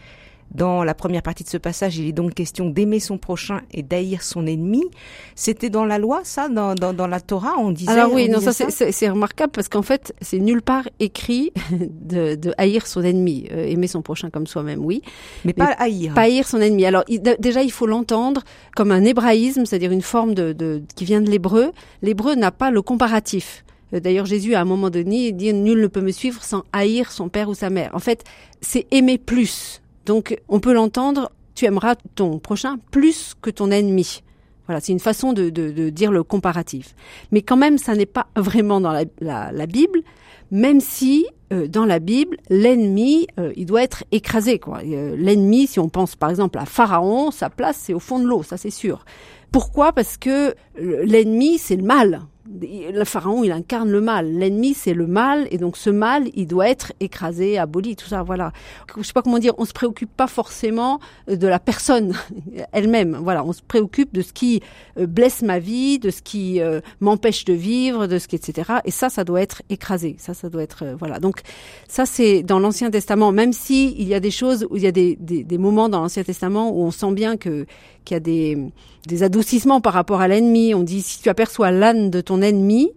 Dans 0.56 0.84
la 0.84 0.94
première 0.94 1.22
partie 1.22 1.44
de 1.44 1.50
ce 1.50 1.58
passage, 1.58 1.98
il 1.98 2.08
est 2.08 2.14
donc 2.14 2.34
question 2.34 2.70
d'aimer 2.70 3.00
son 3.00 3.18
prochain 3.18 3.62
et 3.72 3.84
d'haïr 3.84 4.24
son 4.24 4.48
ennemi. 4.48 4.84
C'était 5.36 5.70
dans 5.70 5.86
la 5.86 5.98
loi, 5.98 6.22
ça, 6.24 6.48
dans, 6.48 6.74
dans, 6.74 7.08
la 7.08 7.20
Torah, 7.20 7.56
on 7.60 7.72
disait. 7.72 7.92
Alors 7.92 8.14
oui, 8.14 8.30
non, 8.30 8.40
ça, 8.40 8.52
c'est 8.52 9.10
remarquable 9.10 9.52
parce 9.52 9.68
qu'en 9.68 9.82
fait, 9.82 10.16
c'est 10.22 10.40
nulle 10.40 10.62
part 10.62 10.88
écrit 11.00 11.52
de, 11.72 12.36
de 12.36 12.54
haïr 12.58 12.88
son 12.88 13.04
ennemi, 13.04 13.48
euh, 13.52 13.66
aimer 13.66 13.88
son 13.88 14.02
prochain 14.02 14.30
comme 14.30 14.48
soi-même, 14.48 14.84
oui, 14.84 15.02
mais, 15.44 15.54
pas 15.54 15.76
haïr. 15.78 16.14
Pas 16.14 16.22
haïr 16.22 16.48
son 16.48 16.62
ennemi. 16.62 16.86
Alors 16.86 17.04
déjà, 17.40 17.62
il 17.62 17.72
faut 17.72 17.88
l'entendre 17.88 18.44
comme 18.76 18.92
un 18.92 19.04
hébraïsme, 19.04 19.66
c'est-à-dire 19.66 19.92
une 19.92 20.02
forme 20.02 20.34
de, 20.34 20.54
de 20.54 20.82
qui 20.96 21.06
vient 21.06 21.22
de 21.22 21.30
l'hébreu. 21.30 21.72
L'hébreu 22.02 22.36
n'a 22.36 22.52
pas 22.52 22.72
le 22.72 22.82
comparatif. 22.82 23.66
Euh, 23.94 24.00
d'ailleurs, 24.00 24.26
Jésus, 24.26 24.56
à 24.56 24.62
un 24.62 24.66
moment 24.66 24.90
donné, 24.90 25.32
dit 25.32 25.54
Nul 25.54 25.82
ne 25.82 25.88
peut 25.88 26.02
me 26.02 26.12
suivre 26.12 26.44
sans 26.44 26.64
haïr 26.74 27.12
son 27.12 27.30
père 27.30 27.50
ou 27.50 27.54
sa 27.54 27.70
mère. 27.70 27.92
En 27.94 28.00
fait, 28.00 28.24
c'est 28.62 28.88
aimer 28.92 29.18
plus. 29.18 29.82
Donc 30.08 30.42
on 30.48 30.62
peut 30.62 30.74
l'entendre, 30.74 31.32
tu 31.54 31.66
aimeras 31.66 31.96
ton 32.16 32.40
prochain 32.40 32.78
plus 32.92 33.36
que 33.42 33.50
ton 33.50 33.70
ennemi. 33.70 34.24
Voilà, 34.66 34.80
c'est 34.80 34.94
une 34.94 35.00
façon 35.00 35.34
de, 35.34 35.50
dire 35.90 36.12
le 36.12 36.24
comparatif. 36.24 36.96
Mais 37.32 37.42
quand 37.42 37.58
même, 37.58 37.78
ça 37.78 37.94
n'est 37.94 38.06
pas 38.06 38.28
vraiment 38.36 38.82
dans 38.82 38.94
la, 39.22 39.66
Bible, 39.68 40.02
même 40.50 40.80
si 40.80 41.26
euh, 41.52 41.68
dans 41.68 41.86
la 41.86 42.00
Bible, 42.00 42.38
l'ennemi, 42.50 43.28
euh, 43.38 43.52
il 43.58 43.66
doit 43.66 43.84
être 43.84 44.06
écrasé. 44.12 44.60
Euh, 44.66 45.16
l'ennemi, 45.18 45.68
si 45.68 45.80
on 45.80 45.90
pense 45.90 46.16
par 46.16 46.30
exemple 46.30 46.58
à 46.58 46.66
Pharaon, 46.66 47.32
sa 47.32 47.50
place 47.50 47.78
c'est 47.78 47.94
au 47.94 48.00
fond 48.00 48.20
de 48.20 48.26
l'eau, 48.28 48.44
ça 48.44 48.58
c'est 48.58 48.70
sûr. 48.70 49.06
Pourquoi? 49.52 49.94
Parce 49.94 50.18
que 50.18 50.56
l'ennemi, 50.78 51.58
c'est 51.58 51.78
le 51.78 51.84
mal 51.84 52.22
le 52.50 53.04
pharaon, 53.04 53.44
il 53.44 53.52
incarne 53.52 53.90
le 53.90 54.02
mal. 54.02 54.32
L'ennemi, 54.32 54.74
c'est 54.74 54.94
le 54.94 55.08
mal, 55.08 55.48
et 55.52 55.58
donc 55.58 55.78
ce 55.78 55.90
mal, 55.90 56.30
il 56.34 56.48
doit 56.48 56.70
être 56.70 56.94
écrasé, 57.00 57.58
aboli, 57.58 57.96
tout 57.96 58.08
ça. 58.08 58.24
Voilà. 58.24 58.52
Je 58.98 59.04
sais 59.04 59.14
pas 59.14 59.22
comment 59.22 59.40
dire. 59.40 59.54
On 59.58 59.66
se 59.66 59.74
préoccupe 59.74 60.10
pas 60.16 60.28
forcément 60.28 61.00
de 61.28 61.48
la 61.48 61.60
personne 61.60 62.14
elle-même. 62.72 63.20
Voilà. 63.22 63.44
On 63.44 63.54
se 63.54 63.62
préoccupe 63.62 64.14
de 64.14 64.22
ce 64.22 64.34
qui 64.34 64.62
euh, 64.98 65.06
blesse 65.06 65.42
ma 65.42 65.60
vie, 65.60 66.00
de 66.00 66.10
ce 66.10 66.22
qui 66.22 66.62
euh, 66.62 66.82
m'empêche 67.00 67.46
de 67.46 67.54
vivre, 67.54 68.08
de 68.08 68.20
ce 68.20 68.28
qui, 68.28 68.36
etc. 68.36 68.74
Et 68.86 68.92
ça, 68.92 69.10
ça 69.10 69.24
doit 69.24 69.42
être 69.42 69.62
écrasé. 69.70 70.16
Ça, 70.20 70.34
ça 70.34 70.50
doit 70.50 70.64
être 70.64 70.84
euh, 70.84 70.96
voilà. 70.98 71.20
Donc 71.20 71.42
ça, 71.88 72.06
c'est 72.06 72.44
dans 72.44 72.60
l'Ancien 72.60 72.92
Testament. 72.92 73.32
Même 73.32 73.54
si 73.54 73.94
il 73.98 74.08
y 74.08 74.14
a 74.14 74.20
des 74.20 74.32
choses 74.32 74.68
où 74.70 74.78
il 74.78 74.84
y 74.84 74.88
a 74.88 74.92
des, 74.92 75.18
des, 75.20 75.44
des 75.44 75.58
moments 75.58 75.90
dans 75.90 76.02
l'Ancien 76.02 76.24
Testament 76.24 76.72
où 76.72 76.84
on 76.84 76.92
sent 76.92 77.12
bien 77.12 77.38
que 77.38 77.66
qu'il 78.08 78.16
y 78.16 78.18
a 78.18 78.22
des, 78.22 78.58
des 79.08 79.24
adoucissements 79.24 79.82
par 79.82 79.94
rapport 79.94 80.22
à 80.22 80.28
l'ennemi. 80.28 80.76
On 80.76 80.84
dit 80.84 81.02
si 81.02 81.22
tu 81.22 81.30
aperçois 81.30 81.72
l'âne 81.72 82.12
de 82.12 82.22
ton 82.22 82.42
ennemi, 82.42 82.92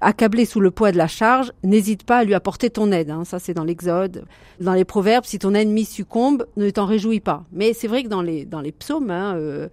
accablé 0.00 0.44
sous 0.44 0.60
le 0.60 0.70
poids 0.70 0.92
de 0.92 0.98
la 0.98 1.08
charge, 1.08 1.52
n'hésite 1.64 2.04
pas 2.04 2.18
à 2.18 2.24
lui 2.24 2.34
apporter 2.34 2.70
ton 2.70 2.92
aide. 2.92 3.10
Hein. 3.10 3.24
Ça, 3.24 3.38
c'est 3.38 3.54
dans 3.54 3.64
l'Exode. 3.64 4.24
Dans 4.60 4.74
les 4.74 4.84
Proverbes, 4.84 5.24
si 5.24 5.38
ton 5.38 5.54
ennemi 5.54 5.84
succombe, 5.84 6.46
ne 6.56 6.70
t'en 6.70 6.86
réjouis 6.86 7.20
pas. 7.20 7.44
Mais 7.52 7.72
c'est 7.72 7.88
vrai 7.88 8.04
que 8.04 8.08
dans 8.08 8.22
les, 8.22 8.44
dans 8.44 8.60
les 8.60 8.72
psaumes, 8.72 9.10
hein, 9.10 9.34
euh, 9.36 9.68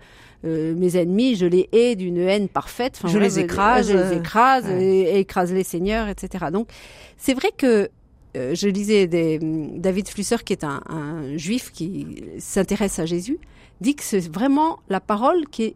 euh, 0.46 0.74
mes 0.76 0.98
ennemis, 0.98 1.36
je 1.36 1.46
les 1.46 1.70
hais 1.72 1.96
d'une 1.96 2.18
haine 2.18 2.48
parfaite. 2.48 3.00
je, 3.06 3.18
les 3.20 3.40
écrase, 3.40 3.92
je 3.92 3.98
les 3.98 4.18
écrase, 4.18 4.68
et, 4.70 5.20
écrase 5.20 5.54
les 5.54 5.64
seigneurs, 5.64 6.08
etc. 6.08 6.46
Donc, 6.52 6.70
c'est 7.18 7.34
vrai 7.34 7.52
que 7.56 7.90
euh, 8.38 8.56
je 8.56 8.68
lisais 8.68 9.08
des, 9.08 9.40
David 9.40 10.08
Flusser, 10.08 10.38
qui 10.46 10.54
est 10.54 10.64
un, 10.64 10.82
un 10.88 11.38
juif 11.38 11.72
qui 11.72 12.24
s'intéresse 12.40 13.00
à 13.00 13.06
Jésus, 13.06 13.40
dit 13.82 13.96
que 13.96 14.04
c'est 14.04 14.32
vraiment 14.32 14.80
la 14.90 15.00
parole 15.00 15.48
qui 15.50 15.64
est 15.64 15.76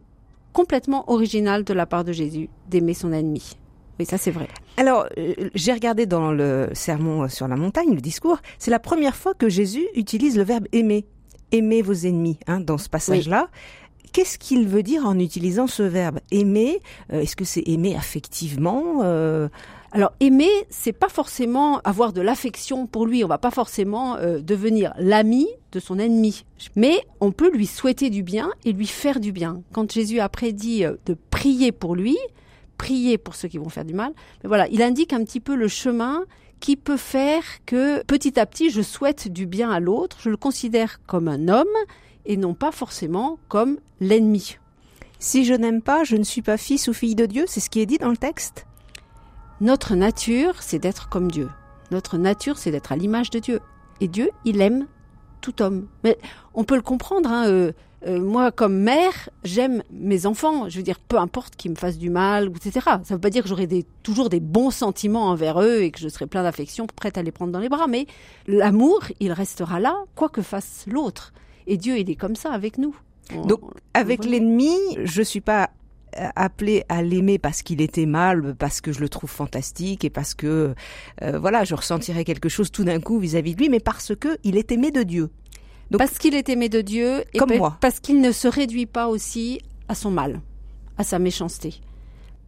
complètement 0.52 1.10
originale 1.10 1.64
de 1.64 1.74
la 1.74 1.86
part 1.86 2.04
de 2.04 2.12
Jésus, 2.12 2.48
d'aimer 2.68 2.94
son 2.94 3.12
ennemi. 3.12 3.56
Oui, 3.98 4.06
ça 4.06 4.18
c'est 4.18 4.30
vrai. 4.30 4.48
Alors, 4.76 5.06
euh, 5.18 5.34
j'ai 5.54 5.72
regardé 5.72 6.06
dans 6.06 6.30
le 6.32 6.68
sermon 6.72 7.28
sur 7.28 7.48
la 7.48 7.56
montagne, 7.56 7.94
le 7.94 8.00
discours, 8.00 8.38
c'est 8.58 8.70
la 8.70 8.78
première 8.78 9.16
fois 9.16 9.34
que 9.34 9.48
Jésus 9.48 9.86
utilise 9.94 10.36
le 10.36 10.44
verbe 10.44 10.66
aimer. 10.72 11.06
Aimer 11.52 11.80
vos 11.80 11.94
ennemis, 11.94 12.38
hein, 12.46 12.60
dans 12.60 12.76
ce 12.76 12.88
passage-là. 12.88 13.48
Qu'est-ce 14.12 14.38
qu'il 14.38 14.66
veut 14.66 14.82
dire 14.82 15.06
en 15.06 15.18
utilisant 15.18 15.66
ce 15.66 15.82
verbe 15.82 16.20
aimer? 16.30 16.80
Euh, 17.12 17.20
Est-ce 17.20 17.36
que 17.36 17.44
c'est 17.44 17.62
aimer 17.66 17.94
affectivement? 17.94 19.02
Euh, 19.04 19.48
alors 19.92 20.12
aimer, 20.20 20.50
c'est 20.68 20.92
pas 20.92 21.08
forcément 21.08 21.80
avoir 21.84 22.12
de 22.12 22.20
l'affection 22.20 22.86
pour 22.86 23.06
lui. 23.06 23.24
On 23.24 23.28
va 23.28 23.38
pas 23.38 23.50
forcément 23.50 24.16
euh, 24.16 24.40
devenir 24.40 24.92
l'ami 24.98 25.46
de 25.72 25.80
son 25.80 25.98
ennemi, 25.98 26.44
mais 26.74 27.00
on 27.20 27.32
peut 27.32 27.50
lui 27.50 27.66
souhaiter 27.66 28.10
du 28.10 28.22
bien 28.22 28.50
et 28.64 28.72
lui 28.72 28.86
faire 28.86 29.20
du 29.20 29.32
bien. 29.32 29.62
Quand 29.72 29.90
Jésus 29.90 30.20
a 30.20 30.28
prédit 30.28 30.84
euh, 30.84 30.96
de 31.06 31.16
prier 31.30 31.72
pour 31.72 31.94
lui, 31.94 32.16
prier 32.78 33.16
pour 33.16 33.34
ceux 33.34 33.48
qui 33.48 33.58
vont 33.58 33.68
faire 33.68 33.84
du 33.84 33.94
mal, 33.94 34.12
mais 34.42 34.48
voilà, 34.48 34.68
il 34.68 34.82
indique 34.82 35.12
un 35.12 35.24
petit 35.24 35.40
peu 35.40 35.54
le 35.54 35.68
chemin 35.68 36.24
qui 36.60 36.76
peut 36.76 36.96
faire 36.96 37.42
que 37.64 38.02
petit 38.04 38.40
à 38.40 38.46
petit 38.46 38.70
je 38.70 38.82
souhaite 38.82 39.28
du 39.28 39.46
bien 39.46 39.70
à 39.70 39.80
l'autre, 39.80 40.18
je 40.20 40.30
le 40.30 40.36
considère 40.36 41.00
comme 41.06 41.28
un 41.28 41.48
homme 41.48 41.66
et 42.24 42.36
non 42.36 42.54
pas 42.54 42.72
forcément 42.72 43.38
comme 43.48 43.78
l'ennemi. 44.00 44.56
Si 45.18 45.44
je 45.44 45.54
n'aime 45.54 45.80
pas, 45.80 46.04
je 46.04 46.16
ne 46.16 46.24
suis 46.24 46.42
pas 46.42 46.56
fils 46.56 46.88
ou 46.88 46.92
fille 46.92 47.14
de 47.14 47.26
Dieu, 47.26 47.44
c'est 47.46 47.60
ce 47.60 47.70
qui 47.70 47.80
est 47.80 47.86
dit 47.86 47.98
dans 47.98 48.10
le 48.10 48.16
texte? 48.16 48.66
Notre 49.60 49.94
nature, 49.94 50.54
c'est 50.60 50.78
d'être 50.78 51.08
comme 51.08 51.30
Dieu. 51.30 51.48
Notre 51.90 52.18
nature, 52.18 52.58
c'est 52.58 52.70
d'être 52.70 52.92
à 52.92 52.96
l'image 52.96 53.30
de 53.30 53.38
Dieu. 53.38 53.60
Et 54.00 54.08
Dieu, 54.08 54.30
il 54.44 54.60
aime 54.60 54.86
tout 55.40 55.62
homme. 55.62 55.86
Mais 56.04 56.18
on 56.54 56.64
peut 56.64 56.76
le 56.76 56.82
comprendre. 56.82 57.30
Hein, 57.30 57.46
euh, 57.46 57.72
euh, 58.06 58.20
moi, 58.20 58.52
comme 58.52 58.76
mère, 58.76 59.30
j'aime 59.44 59.82
mes 59.90 60.26
enfants. 60.26 60.68
Je 60.68 60.76
veux 60.76 60.82
dire, 60.82 60.98
peu 61.00 61.18
importe 61.18 61.56
qu'ils 61.56 61.70
me 61.70 61.76
fassent 61.76 61.98
du 61.98 62.10
mal, 62.10 62.48
etc. 62.48 62.80
Ça 62.84 62.98
ne 62.98 63.14
veut 63.14 63.20
pas 63.20 63.30
dire 63.30 63.42
que 63.42 63.48
j'aurai 63.48 63.66
toujours 64.02 64.28
des 64.28 64.40
bons 64.40 64.70
sentiments 64.70 65.28
envers 65.28 65.60
eux 65.60 65.82
et 65.82 65.90
que 65.90 66.00
je 66.00 66.08
serai 66.08 66.26
plein 66.26 66.42
d'affection, 66.42 66.86
prête 66.86 67.16
à 67.16 67.22
les 67.22 67.32
prendre 67.32 67.52
dans 67.52 67.58
les 67.58 67.68
bras. 67.68 67.86
Mais 67.86 68.06
l'amour, 68.46 69.00
il 69.20 69.32
restera 69.32 69.80
là, 69.80 69.96
quoi 70.14 70.28
que 70.28 70.42
fasse 70.42 70.84
l'autre. 70.86 71.32
Et 71.66 71.76
Dieu, 71.76 71.98
il 71.98 72.10
est 72.10 72.16
comme 72.16 72.36
ça 72.36 72.52
avec 72.52 72.78
nous. 72.78 72.94
Donc, 73.46 73.60
avec 73.94 74.24
l'ennemi, 74.24 74.76
je 75.02 75.22
suis 75.22 75.40
pas 75.40 75.70
appelé 76.34 76.84
à 76.88 77.02
l'aimer 77.02 77.38
parce 77.38 77.62
qu'il 77.62 77.80
était 77.80 78.06
mal, 78.06 78.54
parce 78.56 78.80
que 78.80 78.92
je 78.92 79.00
le 79.00 79.08
trouve 79.08 79.30
fantastique 79.30 80.04
et 80.04 80.10
parce 80.10 80.34
que 80.34 80.74
euh, 81.22 81.38
voilà, 81.38 81.64
je 81.64 81.74
ressentirais 81.74 82.24
quelque 82.24 82.48
chose 82.48 82.70
tout 82.70 82.84
d'un 82.84 83.00
coup 83.00 83.18
vis-à-vis 83.18 83.54
de 83.54 83.60
lui, 83.60 83.68
mais 83.68 83.80
parce 83.80 84.14
que 84.14 84.38
il 84.44 84.56
est 84.56 84.72
aimé 84.72 84.90
de 84.90 85.02
Dieu. 85.02 85.30
Donc, 85.90 85.98
parce 85.98 86.18
qu'il 86.18 86.34
est 86.34 86.48
aimé 86.48 86.68
de 86.68 86.80
Dieu 86.80 87.24
et 87.32 87.38
comme 87.38 87.56
moi. 87.56 87.76
parce 87.80 88.00
qu'il 88.00 88.20
ne 88.20 88.32
se 88.32 88.48
réduit 88.48 88.86
pas 88.86 89.08
aussi 89.08 89.60
à 89.88 89.94
son 89.94 90.10
mal, 90.10 90.40
à 90.98 91.04
sa 91.04 91.18
méchanceté. 91.18 91.80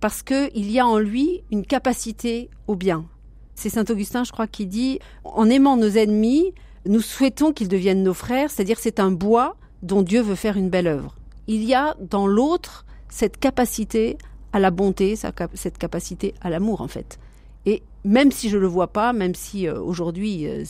Parce 0.01 0.23
que 0.23 0.51
il 0.55 0.71
y 0.71 0.79
a 0.79 0.87
en 0.87 0.99
lui 0.99 1.43
une 1.51 1.65
capacité 1.65 2.51
au 2.67 2.75
bien. 2.75 3.07
C'est 3.55 3.71
Saint 3.71 3.85
Augustin, 3.89 4.25
je 4.25 4.33
crois, 4.33 4.47
qui 4.47 4.67
dit 4.67 5.01
en 5.25 5.49
aimant 5.51 5.77
nos 5.77 5.91
ennemis, 5.91 6.53
nous 6.87 7.01
souhaitons 7.01 7.53
qu'ils 7.53 7.69
deviennent 7.69 8.03
nos 8.03 8.15
frères, 8.15 8.51
c'est-à-dire 8.51 8.79
c'est 8.79 9.01
un 9.01 9.11
bois 9.11 9.57
dont 9.83 10.03
Dieu 10.03 10.21
veut 10.21 10.35
faire 10.35 10.57
une 10.57 10.71
belle 10.71 10.87
œuvre. 10.87 11.17
Il 11.47 11.65
y 11.65 11.75
a 11.75 11.97
dans 12.01 12.27
l'autre 12.27 12.85
cette 13.09 13.39
capacité 13.39 14.19
à 14.53 14.59
la 14.59 14.71
bonté, 14.71 15.15
cette 15.55 15.79
capacité 15.79 16.35
à 16.41 16.51
l'amour 16.51 16.81
en 16.81 16.89
fait. 16.89 17.19
Et 17.67 17.83
même 18.05 18.33
si 18.33 18.49
je 18.49 18.57
le 18.57 18.67
vois 18.67 18.89
pas, 18.89 19.13
même 19.13 19.35
si 19.35 19.69
euh, 19.69 19.81
aujourd'hui 19.81 20.47
euh, 20.47 20.65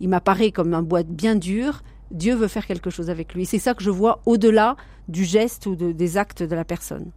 il, 0.00 0.08
m'apparaît 0.08 0.52
comme 0.52 0.72
un 0.74 0.82
bois 0.82 1.02
bien 1.02 1.34
dur, 1.34 1.82
Dieu 2.10 2.34
veut 2.34 2.48
faire 2.48 2.66
quelque 2.66 2.90
chose 2.90 3.10
avec 3.10 3.34
lui. 3.34 3.46
C'est 3.46 3.58
ça 3.58 3.74
que 3.74 3.82
je 3.82 3.90
vois 3.90 4.20
au-delà 4.26 4.76
du 5.08 5.24
geste 5.24 5.66
ou 5.66 5.74
des 5.76 6.16
actes 6.16 6.42
de 6.42 6.54
la 6.54 6.64
personne. 6.64 7.10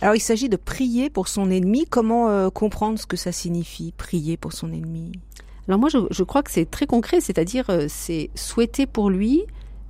Alors 0.00 0.14
il 0.14 0.20
s'agit 0.20 0.48
de 0.48 0.56
prier 0.56 1.10
pour 1.10 1.28
son 1.28 1.50
ennemi. 1.50 1.86
Comment 1.86 2.28
euh, 2.28 2.50
comprendre 2.50 2.98
ce 2.98 3.06
que 3.06 3.16
ça 3.16 3.32
signifie, 3.32 3.92
prier 3.96 4.36
pour 4.36 4.52
son 4.52 4.72
ennemi? 4.72 5.12
Alors 5.66 5.80
moi 5.80 5.88
je, 5.88 5.98
je 6.10 6.22
crois 6.22 6.42
que 6.42 6.50
c'est 6.50 6.70
très 6.70 6.86
concret, 6.86 7.20
c'est-à-dire 7.20 7.66
c'est 7.88 8.30
souhaiter 8.34 8.86
pour 8.86 9.10
lui 9.10 9.44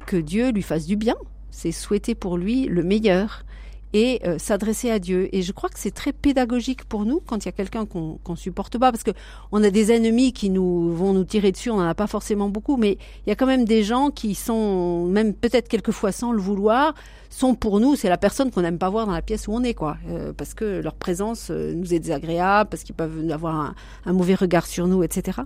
que 0.06 0.16
Dieu 0.16 0.50
lui 0.50 0.62
fasse 0.62 0.86
du 0.86 0.96
bien, 0.96 1.16
c'est 1.50 1.72
souhaiter 1.72 2.14
pour 2.14 2.38
lui 2.38 2.66
le 2.66 2.82
meilleur 2.82 3.44
et 3.92 4.20
euh, 4.26 4.38
s'adresser 4.38 4.90
à 4.90 4.98
Dieu. 4.98 5.28
Et 5.32 5.42
je 5.42 5.52
crois 5.52 5.68
que 5.68 5.78
c'est 5.78 5.90
très 5.90 6.12
pédagogique 6.12 6.84
pour 6.84 7.04
nous 7.04 7.20
quand 7.20 7.44
il 7.44 7.46
y 7.46 7.48
a 7.48 7.52
quelqu'un 7.52 7.86
qu'on 7.86 8.18
qu'on 8.22 8.36
supporte 8.36 8.78
pas, 8.78 8.90
parce 8.90 9.04
que 9.04 9.12
on 9.52 9.62
a 9.62 9.70
des 9.70 9.92
ennemis 9.92 10.32
qui 10.32 10.50
nous 10.50 10.94
vont 10.94 11.12
nous 11.12 11.24
tirer 11.24 11.52
dessus. 11.52 11.70
On 11.70 11.76
n'en 11.76 11.88
a 11.88 11.94
pas 11.94 12.06
forcément 12.06 12.48
beaucoup, 12.48 12.76
mais 12.76 12.98
il 13.26 13.28
y 13.28 13.32
a 13.32 13.34
quand 13.34 13.46
même 13.46 13.64
des 13.64 13.82
gens 13.82 14.10
qui 14.10 14.34
sont, 14.34 15.06
même 15.06 15.34
peut-être 15.34 15.68
quelquefois 15.68 16.12
sans 16.12 16.32
le 16.32 16.40
vouloir, 16.40 16.94
sont 17.30 17.54
pour 17.54 17.80
nous, 17.80 17.96
c'est 17.96 18.08
la 18.08 18.16
personne 18.16 18.50
qu'on 18.50 18.62
n'aime 18.62 18.78
pas 18.78 18.90
voir 18.90 19.06
dans 19.06 19.12
la 19.12 19.22
pièce 19.22 19.48
où 19.48 19.52
on 19.52 19.62
est, 19.62 19.74
quoi, 19.74 19.96
euh, 20.08 20.32
parce 20.32 20.54
que 20.54 20.80
leur 20.80 20.94
présence 20.94 21.48
euh, 21.50 21.74
nous 21.74 21.92
est 21.92 21.98
désagréable, 21.98 22.70
parce 22.70 22.82
qu'ils 22.82 22.94
peuvent 22.94 23.30
avoir 23.30 23.56
un, 23.56 23.74
un 24.06 24.12
mauvais 24.12 24.34
regard 24.34 24.66
sur 24.66 24.86
nous, 24.86 25.02
etc. 25.02 25.40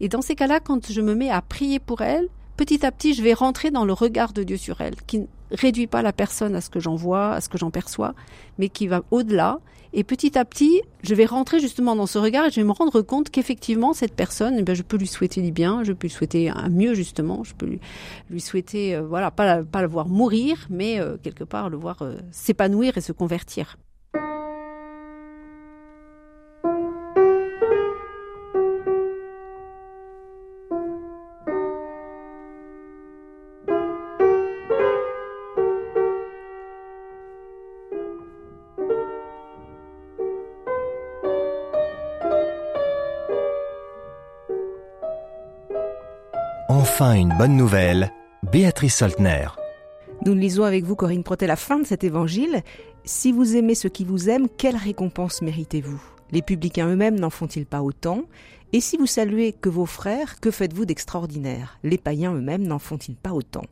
Et 0.00 0.08
dans 0.08 0.22
ces 0.22 0.34
cas-là, 0.34 0.60
quand 0.60 0.90
je 0.90 1.00
me 1.00 1.14
mets 1.14 1.30
à 1.30 1.42
prier 1.42 1.78
pour 1.78 2.00
elle, 2.00 2.28
petit 2.56 2.84
à 2.86 2.92
petit, 2.92 3.14
je 3.14 3.22
vais 3.22 3.34
rentrer 3.34 3.70
dans 3.70 3.84
le 3.84 3.92
regard 3.92 4.32
de 4.32 4.42
Dieu 4.42 4.56
sur 4.56 4.80
elle, 4.80 4.96
qui 5.06 5.26
réduit 5.50 5.86
pas 5.86 6.02
la 6.02 6.12
personne 6.12 6.54
à 6.54 6.60
ce 6.60 6.70
que 6.70 6.80
j'en 6.80 6.94
vois, 6.94 7.32
à 7.32 7.40
ce 7.40 7.48
que 7.48 7.58
j'en 7.58 7.70
perçois, 7.70 8.14
mais 8.58 8.68
qui 8.68 8.86
va 8.86 9.02
au-delà. 9.10 9.60
Et 9.92 10.04
petit 10.04 10.36
à 10.36 10.44
petit, 10.44 10.82
je 11.02 11.14
vais 11.14 11.24
rentrer 11.24 11.58
justement 11.58 11.96
dans 11.96 12.06
ce 12.06 12.18
regard 12.18 12.46
et 12.46 12.50
je 12.50 12.56
vais 12.56 12.66
me 12.66 12.72
rendre 12.72 13.00
compte 13.00 13.30
qu'effectivement, 13.30 13.94
cette 13.94 14.14
personne, 14.14 14.56
eh 14.58 14.62
bien, 14.62 14.74
je 14.74 14.82
peux 14.82 14.98
lui 14.98 15.06
souhaiter 15.06 15.40
du 15.40 15.52
bien, 15.52 15.84
je 15.84 15.92
peux 15.92 16.08
lui 16.08 16.12
souhaiter 16.12 16.50
un 16.50 16.68
mieux 16.68 16.92
justement, 16.94 17.44
je 17.44 17.54
peux 17.54 17.78
lui, 18.30 18.40
souhaiter, 18.40 18.96
euh, 18.96 19.02
voilà, 19.02 19.30
pas, 19.30 19.62
pas 19.62 19.80
le 19.80 19.88
voir 19.88 20.08
mourir, 20.08 20.66
mais 20.68 21.00
euh, 21.00 21.16
quelque 21.22 21.44
part 21.44 21.70
le 21.70 21.78
voir 21.78 22.02
euh, 22.02 22.16
s'épanouir 22.30 22.98
et 22.98 23.00
se 23.00 23.12
convertir. 23.12 23.78
Enfin 46.98 47.12
une 47.12 47.36
bonne 47.36 47.58
nouvelle, 47.58 48.10
Béatrice 48.50 48.96
Soltner. 48.96 49.48
Nous 50.24 50.32
lisons 50.32 50.64
avec 50.64 50.84
vous, 50.84 50.96
Corinne 50.96 51.24
Protet, 51.24 51.46
la 51.46 51.54
fin 51.54 51.78
de 51.78 51.84
cet 51.84 52.04
évangile. 52.04 52.62
Si 53.04 53.32
vous 53.32 53.54
aimez 53.54 53.74
ceux 53.74 53.90
qui 53.90 54.06
vous 54.06 54.30
aiment, 54.30 54.48
quelle 54.48 54.76
récompense 54.76 55.42
méritez-vous? 55.42 56.02
Les 56.32 56.40
publicains 56.40 56.88
eux-mêmes 56.88 57.20
n'en 57.20 57.28
font-ils 57.28 57.66
pas 57.66 57.82
autant? 57.82 58.22
Et 58.72 58.80
si 58.80 58.96
vous 58.96 59.04
saluez 59.04 59.52
que 59.52 59.68
vos 59.68 59.84
frères, 59.84 60.40
que 60.40 60.50
faites-vous 60.50 60.86
d'extraordinaire? 60.86 61.78
Les 61.82 61.98
païens 61.98 62.32
eux-mêmes 62.32 62.66
n'en 62.66 62.78
font-ils 62.78 63.16
pas 63.16 63.34
autant? 63.34 63.66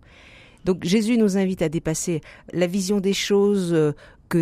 Donc 0.66 0.84
Jésus 0.84 1.16
nous 1.16 1.38
invite 1.38 1.62
à 1.62 1.70
dépasser 1.70 2.20
la 2.52 2.66
vision 2.66 3.00
des 3.00 3.14
choses 3.14 3.72
euh, 3.72 3.92
que 4.28 4.36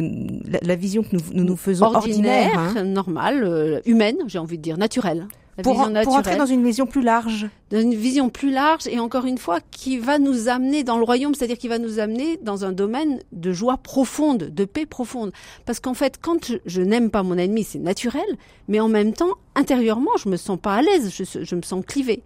la, 0.61 0.75
vision 0.75 1.05
que 1.05 1.11
nous 1.33 1.45
nous, 1.45 1.57
faisons 1.57 1.87
ordinaire, 1.87 2.59
hein. 2.59 2.83
normale, 2.83 3.45
euh, 3.45 3.81
humaine, 3.87 4.17
j'ai 4.27 4.41
envie 4.41 4.59
de 4.59 4.63
dire, 4.63 4.77
naturelle 4.77 5.29
pour, 5.63 5.79
entrer 5.81 6.37
dans 6.37 6.47
une 6.47 6.65
vision 6.65 6.87
plus 6.87 7.03
large. 7.03 7.49
Dans 7.71 7.81
une 7.81 7.95
vision 7.95 8.31
plus 8.31 8.51
large 8.51 8.87
et 8.87 8.99
encore 8.99 9.27
une 9.27 9.37
fois 9.37 9.59
qui 9.71 9.99
va 9.99 10.19
nous 10.19 10.49
amener 10.49 10.83
dans 10.83 10.97
le 10.97 11.05
royaume, 11.05 11.35
c'est-à-dire 11.35 11.59
qui 11.59 11.69
va 11.69 11.79
nous 11.79 11.99
amener 11.99 12.39
dans 12.39 12.65
un 12.65 12.73
domaine 12.73 13.21
de 13.33 13.53
joie 13.53 13.77
profonde, 13.77 14.45
de 14.45 14.65
paix 14.65 14.87
profonde. 14.87 15.33
Parce 15.67 15.79
qu'en 15.79 15.95
fait, 15.95 16.19
quand 16.21 16.53
je, 16.65 16.81
n'aime 16.81 17.11
pas 17.11 17.23
mon 17.23 17.37
ennemi, 17.37 17.65
c'est 17.65 17.79
naturel, 17.79 18.25
mais 18.69 18.81
en 18.81 18.89
même 18.89 19.13
temps, 19.13 19.35
intérieurement, 19.55 20.13
je 20.23 20.31
me 20.31 20.37
sens 20.37 20.59
pas 20.59 20.77
à 20.77 20.83
l'aise, 20.83 21.13
je, 21.13 21.55
me 21.55 21.63
sens 21.63 21.85
clivé. 21.87 22.23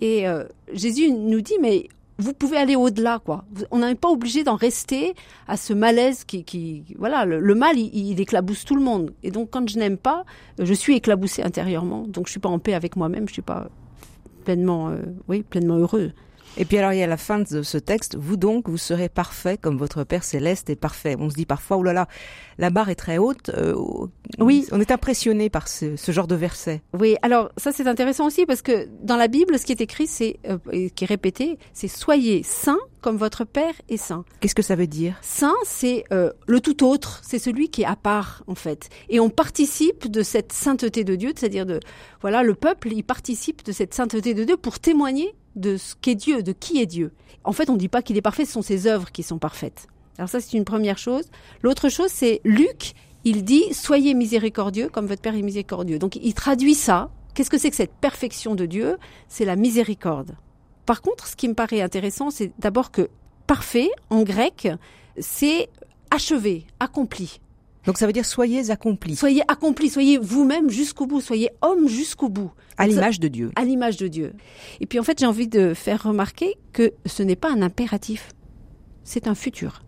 Et 0.00 0.28
euh, 0.28 0.44
Jésus 0.72 1.10
nous 1.10 1.40
dit, 1.40 1.56
mais 1.60 1.88
vous 2.18 2.32
pouvez 2.32 2.56
aller 2.56 2.74
au-delà, 2.74 3.20
quoi. 3.24 3.44
On 3.70 3.78
n'est 3.78 3.94
pas 3.94 4.08
obligé 4.08 4.42
d'en 4.42 4.56
rester 4.56 5.14
à 5.46 5.56
ce 5.56 5.72
malaise 5.72 6.24
qui, 6.24 6.42
qui 6.42 6.84
voilà, 6.98 7.24
le, 7.24 7.54
mal, 7.54 7.78
il, 7.78 8.20
éclabousse 8.20 8.64
tout 8.64 8.74
le 8.74 8.82
monde. 8.82 9.12
Et 9.22 9.30
donc, 9.30 9.50
quand 9.50 9.68
je 9.68 9.78
n'aime 9.78 9.96
pas, 9.96 10.24
je 10.58 10.74
suis 10.74 10.96
éclaboussé 10.96 11.42
intérieurement. 11.42 12.04
Donc, 12.08 12.26
je 12.26 12.32
suis 12.32 12.40
pas 12.40 12.48
en 12.48 12.58
paix 12.58 12.74
avec 12.74 12.96
moi-même. 12.96 13.28
Je 13.28 13.34
suis 13.34 13.42
pas 13.42 13.68
pleinement, 14.44 14.88
euh, 14.90 15.02
oui, 15.28 15.42
pleinement 15.42 15.76
heureux. 15.76 16.12
Et 16.56 16.64
puis 16.64 16.78
alors 16.78 16.92
il 16.92 16.98
y 16.98 17.02
a 17.02 17.06
la 17.06 17.16
fin 17.16 17.38
de 17.38 17.62
ce 17.62 17.78
texte, 17.78 18.16
vous 18.16 18.36
donc, 18.36 18.68
vous 18.68 18.78
serez 18.78 19.08
parfait 19.08 19.58
comme 19.58 19.76
votre 19.76 20.04
Père 20.04 20.24
céleste 20.24 20.70
est 20.70 20.76
parfait. 20.76 21.16
On 21.18 21.30
se 21.30 21.34
dit 21.34 21.46
parfois, 21.46 21.76
oh 21.76 21.82
là 21.82 21.92
là, 21.92 22.08
la 22.58 22.70
barre 22.70 22.88
est 22.88 22.96
très 22.96 23.18
haute. 23.18 23.50
Euh, 23.50 23.74
oui. 24.38 24.66
On 24.72 24.80
est 24.80 24.90
impressionné 24.90 25.50
par 25.50 25.68
ce, 25.68 25.96
genre 26.08 26.26
de 26.26 26.34
verset. 26.34 26.82
Oui, 26.98 27.16
alors 27.22 27.50
ça 27.56 27.72
c'est 27.72 27.86
intéressant 27.86 28.26
aussi 28.26 28.46
parce 28.46 28.62
que 28.62 28.88
dans 29.02 29.16
la 29.16 29.28
Bible, 29.28 29.58
ce 29.58 29.66
qui 29.66 29.72
est 29.72 29.80
écrit, 29.80 30.06
c'est 30.06 30.38
euh, 30.48 30.58
qui 30.94 31.04
est 31.04 31.06
répété, 31.06 31.58
c'est 31.72 31.88
soyez 31.88 32.42
saints 32.42 32.78
comme 33.00 33.16
votre 33.16 33.44
Père 33.44 33.74
est 33.88 33.96
saint. 33.96 34.24
Qu'est-ce 34.40 34.54
que 34.54 34.62
ça 34.62 34.74
veut 34.74 34.86
dire? 34.86 35.16
Saint, 35.22 35.54
c'est 35.64 36.04
euh, 36.12 36.32
le 36.46 36.60
tout 36.60 36.84
autre, 36.84 37.20
c'est 37.22 37.38
celui 37.38 37.70
qui 37.70 37.82
est 37.82 37.86
à 37.86 37.96
part 37.96 38.42
en 38.46 38.54
fait. 38.54 38.88
Et 39.08 39.20
on 39.20 39.30
participe 39.30 40.10
de 40.10 40.22
cette 40.22 40.52
sainteté 40.52 41.04
de 41.04 41.14
Dieu, 41.14 41.32
c'est-à-dire 41.36 41.66
de 41.66 41.80
voilà, 42.20 42.42
le 42.42 42.54
peuple, 42.54 42.92
il 42.92 43.04
participe 43.04 43.64
de 43.64 43.72
cette 43.72 43.94
sainteté 43.94 44.34
de 44.34 44.44
Dieu 44.44 44.56
pour 44.56 44.80
témoigner 44.80 45.34
de 45.58 45.76
ce 45.76 45.94
qu'est 46.00 46.14
Dieu, 46.14 46.42
de 46.42 46.52
qui 46.52 46.80
est 46.80 46.86
Dieu. 46.86 47.12
En 47.44 47.52
fait, 47.52 47.70
on 47.70 47.74
ne 47.74 47.78
dit 47.78 47.88
pas 47.88 48.02
qu'il 48.02 48.16
est 48.16 48.22
parfait, 48.22 48.44
ce 48.44 48.52
sont 48.52 48.62
ses 48.62 48.86
œuvres 48.86 49.12
qui 49.12 49.22
sont 49.22 49.38
parfaites. 49.38 49.86
Alors 50.18 50.28
ça, 50.28 50.40
c'est 50.40 50.56
une 50.56 50.64
première 50.64 50.98
chose. 50.98 51.24
L'autre 51.62 51.88
chose, 51.88 52.10
c'est 52.10 52.40
Luc, 52.44 52.94
il 53.24 53.44
dit, 53.44 53.72
soyez 53.72 54.14
miséricordieux 54.14 54.88
comme 54.88 55.06
votre 55.06 55.22
Père 55.22 55.34
est 55.34 55.42
miséricordieux. 55.42 55.98
Donc 55.98 56.16
il 56.16 56.34
traduit 56.34 56.74
ça. 56.74 57.10
Qu'est-ce 57.34 57.50
que 57.50 57.58
c'est 57.58 57.70
que 57.70 57.76
cette 57.76 57.94
perfection 57.94 58.54
de 58.54 58.66
Dieu? 58.66 58.96
C'est 59.28 59.44
la 59.44 59.56
miséricorde. 59.56 60.36
Par 60.86 61.02
contre, 61.02 61.26
ce 61.26 61.36
qui 61.36 61.48
me 61.48 61.54
paraît 61.54 61.82
intéressant, 61.82 62.30
c'est 62.30 62.52
d'abord 62.58 62.90
que 62.90 63.10
parfait, 63.46 63.90
en 64.10 64.22
grec, 64.22 64.68
c'est 65.18 65.68
achevé, 66.10 66.66
accompli. 66.80 67.40
Donc 67.86 67.98
ça 67.98 68.06
veut 68.06 68.12
dire 68.12 68.26
soyez 68.26 68.70
accomplis. 68.70 69.16
Soyez 69.16 69.42
accomplis, 69.48 69.88
soyez 69.88 70.18
vous-même 70.18 70.70
jusqu'au 70.70 71.06
bout, 71.06 71.20
soyez 71.20 71.50
homme 71.62 71.88
jusqu'au 71.88 72.28
bout. 72.28 72.50
À 72.76 72.86
l'image 72.86 73.18
de 73.18 73.28
Dieu. 73.28 73.50
À 73.56 73.64
l'image 73.64 73.96
de 73.96 74.08
Dieu. 74.08 74.34
Et 74.80 74.86
puis 74.86 74.98
en 74.98 75.02
fait, 75.02 75.18
j'ai 75.18 75.26
envie 75.26 75.48
de 75.48 75.74
faire 75.74 76.02
remarquer 76.02 76.56
que 76.72 76.92
ce 77.06 77.22
n'est 77.22 77.36
pas 77.36 77.50
un 77.50 77.62
impératif, 77.62 78.30
c'est 79.04 79.26
un 79.26 79.34
futur. 79.34 79.82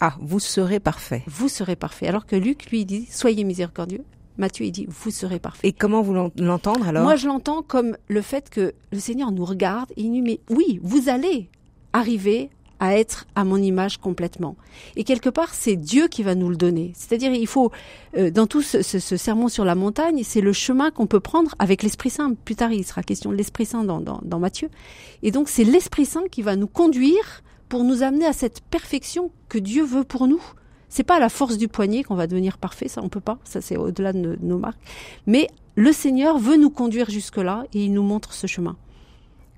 Ah, 0.00 0.16
vous 0.20 0.40
serez 0.40 0.80
parfait. 0.80 1.22
Vous 1.26 1.48
serez 1.48 1.76
parfait. 1.76 2.08
Alors 2.08 2.26
que 2.26 2.36
Luc, 2.36 2.70
lui, 2.70 2.84
dit 2.84 3.06
soyez 3.10 3.44
miséricordieux. 3.44 4.04
Matthieu, 4.36 4.66
il 4.66 4.72
dit 4.72 4.86
vous 4.88 5.10
serez 5.10 5.38
parfait. 5.38 5.68
Et 5.68 5.72
comment 5.72 6.02
vous 6.02 6.12
l'entendre 6.12 6.88
alors? 6.88 7.04
Moi, 7.04 7.16
je 7.16 7.28
l'entends 7.28 7.62
comme 7.62 7.96
le 8.08 8.20
fait 8.20 8.50
que 8.50 8.74
le 8.90 8.98
Seigneur 8.98 9.30
nous 9.30 9.44
regarde 9.44 9.92
et 9.96 10.02
il 10.02 10.10
nous 10.10 10.22
dit 10.22 10.22
mais 10.22 10.40
oui, 10.50 10.80
vous 10.82 11.08
allez 11.08 11.50
arriver 11.92 12.50
à 12.84 12.98
être 12.98 13.24
à 13.34 13.44
mon 13.44 13.56
image 13.56 13.96
complètement. 13.96 14.56
Et 14.94 15.04
quelque 15.04 15.30
part, 15.30 15.54
c'est 15.54 15.74
Dieu 15.74 16.06
qui 16.06 16.22
va 16.22 16.34
nous 16.34 16.50
le 16.50 16.56
donner. 16.56 16.92
C'est-à-dire, 16.94 17.32
il 17.32 17.46
faut, 17.46 17.72
euh, 18.18 18.30
dans 18.30 18.46
tout 18.46 18.60
ce, 18.60 18.82
sermon 18.82 19.48
sur 19.48 19.64
la 19.64 19.74
montagne, 19.74 20.20
c'est 20.22 20.42
le 20.42 20.52
chemin 20.52 20.90
qu'on 20.90 21.06
peut 21.06 21.20
prendre 21.20 21.54
avec 21.58 21.82
l'Esprit 21.82 22.10
Saint. 22.10 22.34
Plus 22.44 22.56
tard, 22.56 22.72
il 22.72 22.84
sera 22.84 23.02
question 23.02 23.30
de 23.30 23.36
l'Esprit 23.36 23.64
Saint 23.64 23.84
dans, 23.84 24.00
dans, 24.00 24.38
Matthieu. 24.38 24.68
Et 25.22 25.30
donc, 25.30 25.48
c'est 25.48 25.64
l'Esprit 25.64 26.04
Saint 26.04 26.28
qui 26.30 26.42
va 26.42 26.56
nous 26.56 26.66
conduire 26.66 27.42
pour 27.70 27.84
nous 27.84 28.02
amener 28.02 28.26
à 28.26 28.34
cette 28.34 28.60
perfection 28.60 29.30
que 29.48 29.56
Dieu 29.56 29.82
veut 29.82 30.04
pour 30.04 30.26
nous. 30.26 30.42
C'est 30.90 31.04
pas 31.04 31.16
à 31.16 31.20
la 31.20 31.30
force 31.30 31.56
du 31.56 31.68
poignet 31.68 32.02
qu'on 32.02 32.16
va 32.16 32.26
devenir 32.26 32.58
parfait, 32.58 32.86
ça 32.86 33.00
on 33.02 33.08
peut 33.08 33.18
pas, 33.20 33.38
ça 33.44 33.60
c'est 33.60 33.76
au-delà 33.76 34.12
de 34.12 34.38
nos 34.40 34.58
marques. 34.58 34.80
Mais 35.26 35.48
le 35.74 35.90
Seigneur 35.90 36.38
veut 36.38 36.56
nous 36.56 36.70
conduire 36.70 37.10
jusque-là 37.10 37.64
et 37.72 37.86
il 37.86 37.92
nous 37.92 38.04
montre 38.04 38.34
ce 38.34 38.46
chemin. 38.46 38.76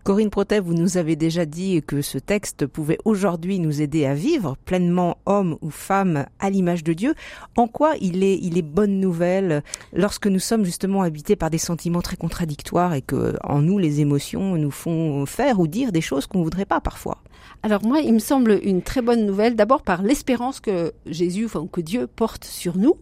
Corinne 0.06 0.30
Protet, 0.30 0.60
vous 0.60 0.72
nous 0.72 0.98
avez 0.98 1.16
déjà 1.16 1.46
dit 1.46 1.82
que 1.84 2.00
ce 2.00 2.18
texte 2.18 2.64
pouvait 2.68 2.98
aujourd'hui 3.04 3.58
nous 3.58 3.82
aider 3.82 4.06
à 4.06 4.14
vivre 4.14 4.56
pleinement 4.64 5.18
homme 5.26 5.58
ou 5.62 5.70
femme 5.70 6.26
à 6.38 6.48
l'image 6.48 6.84
de 6.84 6.92
Dieu. 6.92 7.16
En 7.56 7.66
quoi 7.66 7.94
il 8.00 8.22
est, 8.22 8.38
il 8.40 8.56
est 8.56 8.62
bonne 8.62 9.00
nouvelle 9.00 9.64
lorsque 9.92 10.28
nous 10.28 10.38
sommes 10.38 10.64
justement 10.64 11.02
habités 11.02 11.34
par 11.34 11.50
des 11.50 11.58
sentiments 11.58 12.02
très 12.02 12.16
contradictoires 12.16 12.94
et 12.94 13.02
que 13.02 13.34
en 13.42 13.62
nous 13.62 13.78
les 13.78 14.00
émotions 14.00 14.54
nous 14.54 14.70
font 14.70 15.26
faire 15.26 15.58
ou 15.58 15.66
dire 15.66 15.90
des 15.90 16.00
choses 16.00 16.28
qu'on 16.28 16.44
voudrait 16.44 16.66
pas 16.66 16.80
parfois? 16.80 17.18
Alors 17.64 17.84
moi, 17.84 17.98
il 17.98 18.14
me 18.14 18.20
semble 18.20 18.60
une 18.62 18.82
très 18.82 19.02
bonne 19.02 19.26
nouvelle 19.26 19.56
d'abord 19.56 19.82
par 19.82 20.02
l'espérance 20.02 20.60
que 20.60 20.92
Jésus, 21.06 21.46
enfin 21.46 21.66
que 21.66 21.80
Dieu 21.80 22.06
porte 22.06 22.44
sur 22.44 22.78
nous. 22.78 22.94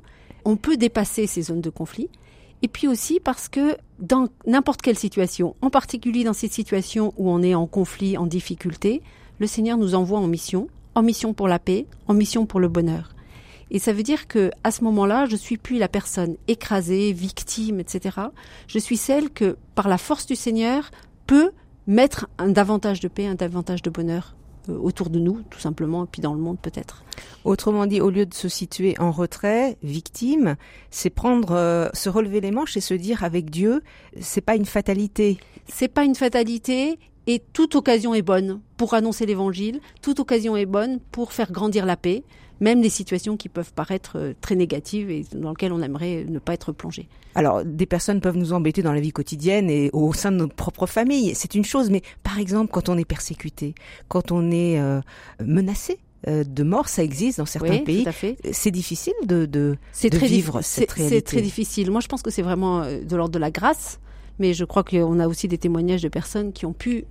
On 0.47 0.57
peut 0.57 0.79
dépasser 0.79 1.27
ces 1.27 1.43
zones 1.43 1.61
de 1.61 1.69
conflit 1.69 2.09
et 2.65 2.69
puis 2.69 2.89
aussi 2.89 3.21
parce 3.21 3.51
que 3.51 3.77
dans 3.99 4.29
n'importe 4.47 4.81
quelle 4.81 4.97
situation, 4.97 5.55
en 5.61 5.69
particulier 5.69 6.25
dans 6.25 6.33
ces 6.33 6.49
situations 6.49 7.13
où 7.19 7.29
on 7.29 7.43
est 7.43 7.55
en 7.55 7.67
conflit, 7.67 8.17
en 8.17 8.25
difficulté, 8.25 9.03
le 9.39 9.47
Seigneur 9.47 9.77
nous 9.77 9.95
envoie 9.95 10.19
en 10.19 10.27
mission, 10.27 10.69
en 10.95 11.03
mission 11.03 11.35
pour 11.35 11.47
la 11.47 11.59
paix, 11.59 11.85
en 12.09 12.15
mission 12.15 12.47
pour 12.47 12.61
le 12.61 12.69
bonheur. 12.69 13.15
Et 13.71 13.79
ça 13.79 13.93
veut 13.93 14.03
dire 14.03 14.29
que 14.29 14.51
à 14.65 14.71
ce 14.71 14.83
moment-là, 14.85 15.27
je 15.27 15.37
suis 15.37 15.59
plus 15.59 15.77
la 15.77 15.89
personne 15.89 16.37
écrasée, 16.49 17.13
victime, 17.13 17.81
etc. 17.81 18.19
Je 18.67 18.79
suis 18.79 18.97
celle 18.97 19.29
que, 19.29 19.59
par 19.75 19.87
la 19.87 19.99
force 19.99 20.25
du 20.25 20.35
Seigneur, 20.35 20.91
peut 21.27 21.51
mettre 21.87 22.31
un 22.39 22.49
davantage 22.49 23.01
de 23.01 23.09
paix, 23.09 23.27
un 23.27 23.35
davantage 23.35 23.83
de 23.83 23.91
bonheur 23.91 24.35
autour 24.69 25.11
de 25.11 25.19
nous, 25.19 25.43
tout 25.51 25.59
simplement, 25.59 26.05
et 26.05 26.09
puis 26.11 26.23
dans 26.23 26.35
le 26.35 26.41
monde 26.41 26.59
peut-être. 26.61 27.05
Autrement 27.45 27.87
dit, 27.87 28.01
au 28.01 28.11
lieu 28.11 28.27
de 28.27 28.35
se 28.35 28.49
situer 28.49 28.95
en 28.99 29.11
retrait, 29.11 29.77
victime, 29.83 30.57
c'est 30.91 31.11
prendre, 31.11 31.53
euh, 31.53 31.89
se 31.93 32.09
relever 32.09 32.41
les 32.41 32.51
manches 32.51 32.77
et 32.77 32.81
se 32.81 32.95
dire 32.95 33.25
avec 33.25 33.51
Dieu, 33.51 33.83
c'est 34.21 34.41
pas 34.41 34.57
une 34.57 34.67
fatalité. 34.67 35.39
C'est 35.69 35.89
pas 35.89 36.05
une 36.05 36.15
fatalité, 36.15 36.99
et 37.27 37.43
toute 37.53 37.75
occasion 37.75 38.15
est 38.15 38.23
bonne 38.23 38.61
pour 38.77 38.95
annoncer 38.95 39.27
l'évangile, 39.27 39.81
toute 40.03 40.21
occasion 40.21 40.57
est 40.57 40.67
bonne 40.67 40.99
pour 41.13 41.33
faire 41.33 41.53
grandir 41.53 41.87
la 41.87 41.97
paix, 41.97 42.23
même 42.61 42.83
les 42.83 42.91
situations 42.91 43.37
qui 43.37 43.49
peuvent 43.49 43.73
paraître 43.73 44.13
euh, 44.17 44.33
très 44.41 44.55
négatives 44.55 45.11
et 45.11 45.25
dans 45.35 45.51
lesquelles 45.51 45.73
on 45.73 45.83
aimerait 45.83 46.25
ne 46.29 46.39
pas 46.39 46.55
être 46.55 46.73
plongé. 46.73 47.09
Alors, 47.35 47.65
des 47.65 47.87
personnes 47.87 48.21
peuvent 48.21 48.37
nous 48.37 48.53
embêter 48.53 48.83
dans 48.83 48.93
la 48.93 49.01
vie 49.01 49.11
quotidienne 49.11 49.69
et 49.69 49.91
au 49.93 50.13
sein 50.13 50.31
de 50.31 50.37
notre 50.37 50.55
propre 50.55 50.87
famille, 50.87 51.35
c'est 51.35 51.55
une 51.55 51.65
chose, 51.65 51.91
mais 51.91 52.03
par 52.23 52.39
exemple, 52.39 52.71
quand 52.71 52.89
on 52.89 52.97
est 52.97 53.05
persécuté, 53.05 53.75
quand 54.09 54.31
on 54.31 54.51
est 54.51 54.79
euh, 54.79 55.01
menacé, 55.45 55.99
euh, 56.27 56.43
de 56.45 56.63
mort, 56.63 56.89
ça 56.89 57.03
existe 57.03 57.39
dans 57.39 57.47
certains 57.47 57.79
pays. 57.79 58.07
C'est 58.53 58.71
difficile 58.71 59.13
de, 59.27 59.45
de, 59.45 59.77
de 60.03 60.19
vivre 60.19 60.63
cette 60.63 60.93
réalité. 60.93 61.17
C'est 61.17 61.23
très 61.23 61.43
difficile. 61.43 61.91
Moi, 61.91 62.01
je 62.01 62.07
pense 62.09 62.23
que 62.23 62.31
c'est 62.31 62.41
vraiment 62.41 62.83
de 62.83 63.17
l'ordre 63.17 63.33
de 63.35 63.39
la 63.39 63.51
grâce, 63.51 63.99
mais 64.39 64.55
je 64.55 64.65
crois 64.65 64.85
qu'on 64.85 65.21
a 65.21 65.29
aussi 65.29 65.49
des 65.49 65.59
témoignages 65.59 66.03
de 66.03 66.09
personnes 66.09 66.53
qui 66.53 66.67
ont 66.67 66.73
pu 66.73 67.05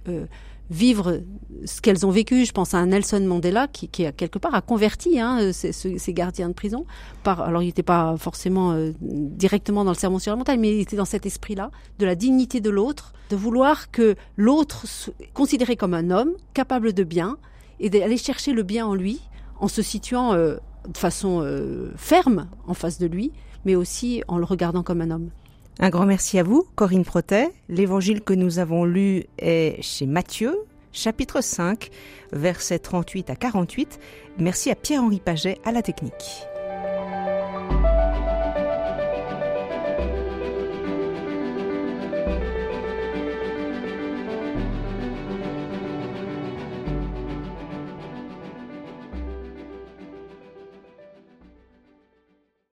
vivre 0.70 1.22
ce 1.66 1.82
qu'elles 1.82 2.06
ont 2.06 2.10
vécu. 2.10 2.46
Je 2.46 2.52
pense 2.52 2.74
à 2.74 2.86
Nelson 2.86 3.22
Mandela 3.22 3.68
qui, 3.68 3.88
qui 3.88 4.06
a 4.06 4.12
quelque 4.12 4.40
part 4.40 4.56
a 4.56 4.62
converti 4.62 5.20
hein, 5.20 5.52
ces, 5.54 6.14
gardiens 6.14 6.50
de 6.50 6.54
prison. 6.54 6.86
Par, 7.24 7.42
alors 7.42 7.62
il 7.62 7.68
n'était 7.68 7.84
pas 7.84 8.16
forcément 8.18 8.72
euh, 8.72 8.92
directement 9.02 9.84
dans 9.84 9.92
le 9.92 9.98
sermon 9.98 10.20
sur 10.20 10.32
la 10.32 10.38
montagne, 10.38 10.60
mais 10.60 10.76
il 10.76 10.82
était 10.82 10.96
dans 10.96 11.06
cet 11.06 11.26
esprit-là 11.26 11.72
de 12.00 12.06
la 12.06 12.16
dignité 12.16 12.62
de 12.62 12.70
l'autre, 12.70 13.14
de 13.30 13.36
vouloir 13.36 13.92
que 13.92 14.16
l'autre 14.36 14.86
considéré 15.34 15.76
comme 15.76 15.94
un 15.94 16.12
homme 16.12 16.34
capable 16.54 16.94
de 16.94 17.04
bien 17.04 17.38
et 17.80 17.90
d'aller 17.90 18.18
chercher 18.18 18.54
le 18.54 18.64
bien 18.64 18.86
en 18.86 18.96
lui 18.96 19.22
en 19.60 19.68
se 19.68 19.82
situant 19.82 20.34
euh, 20.34 20.58
de 20.88 20.98
façon 20.98 21.42
euh, 21.42 21.92
ferme 21.96 22.50
en 22.68 22.74
face 22.74 23.00
de 23.00 23.06
lui, 23.06 23.32
mais 23.66 23.76
aussi 23.76 24.24
en 24.28 24.38
le 24.38 24.44
regardant 24.44 24.84
comme 24.84 25.02
un 25.02 25.12
homme. 25.12 25.30
Un 25.80 25.90
grand 25.90 26.06
merci 26.06 26.38
à 26.40 26.44
vous, 26.44 26.68
Corinne 26.76 27.04
Protet. 27.04 27.52
L'évangile 27.68 28.22
que 28.22 28.34
nous 28.34 28.60
avons 28.60 28.86
lu 28.86 29.26
est 29.40 29.82
chez 29.82 30.06
Matthieu, 30.06 30.56
chapitre 30.92 31.42
5, 31.42 31.90
versets 32.32 32.80
38 32.80 33.30
à 33.30 33.36
48. 33.36 34.00
Merci 34.38 34.70
à 34.70 34.76
Pierre-Henri 34.76 35.20
Paget 35.20 35.60
à 35.66 35.72
la 35.72 35.82
technique. 35.82 36.46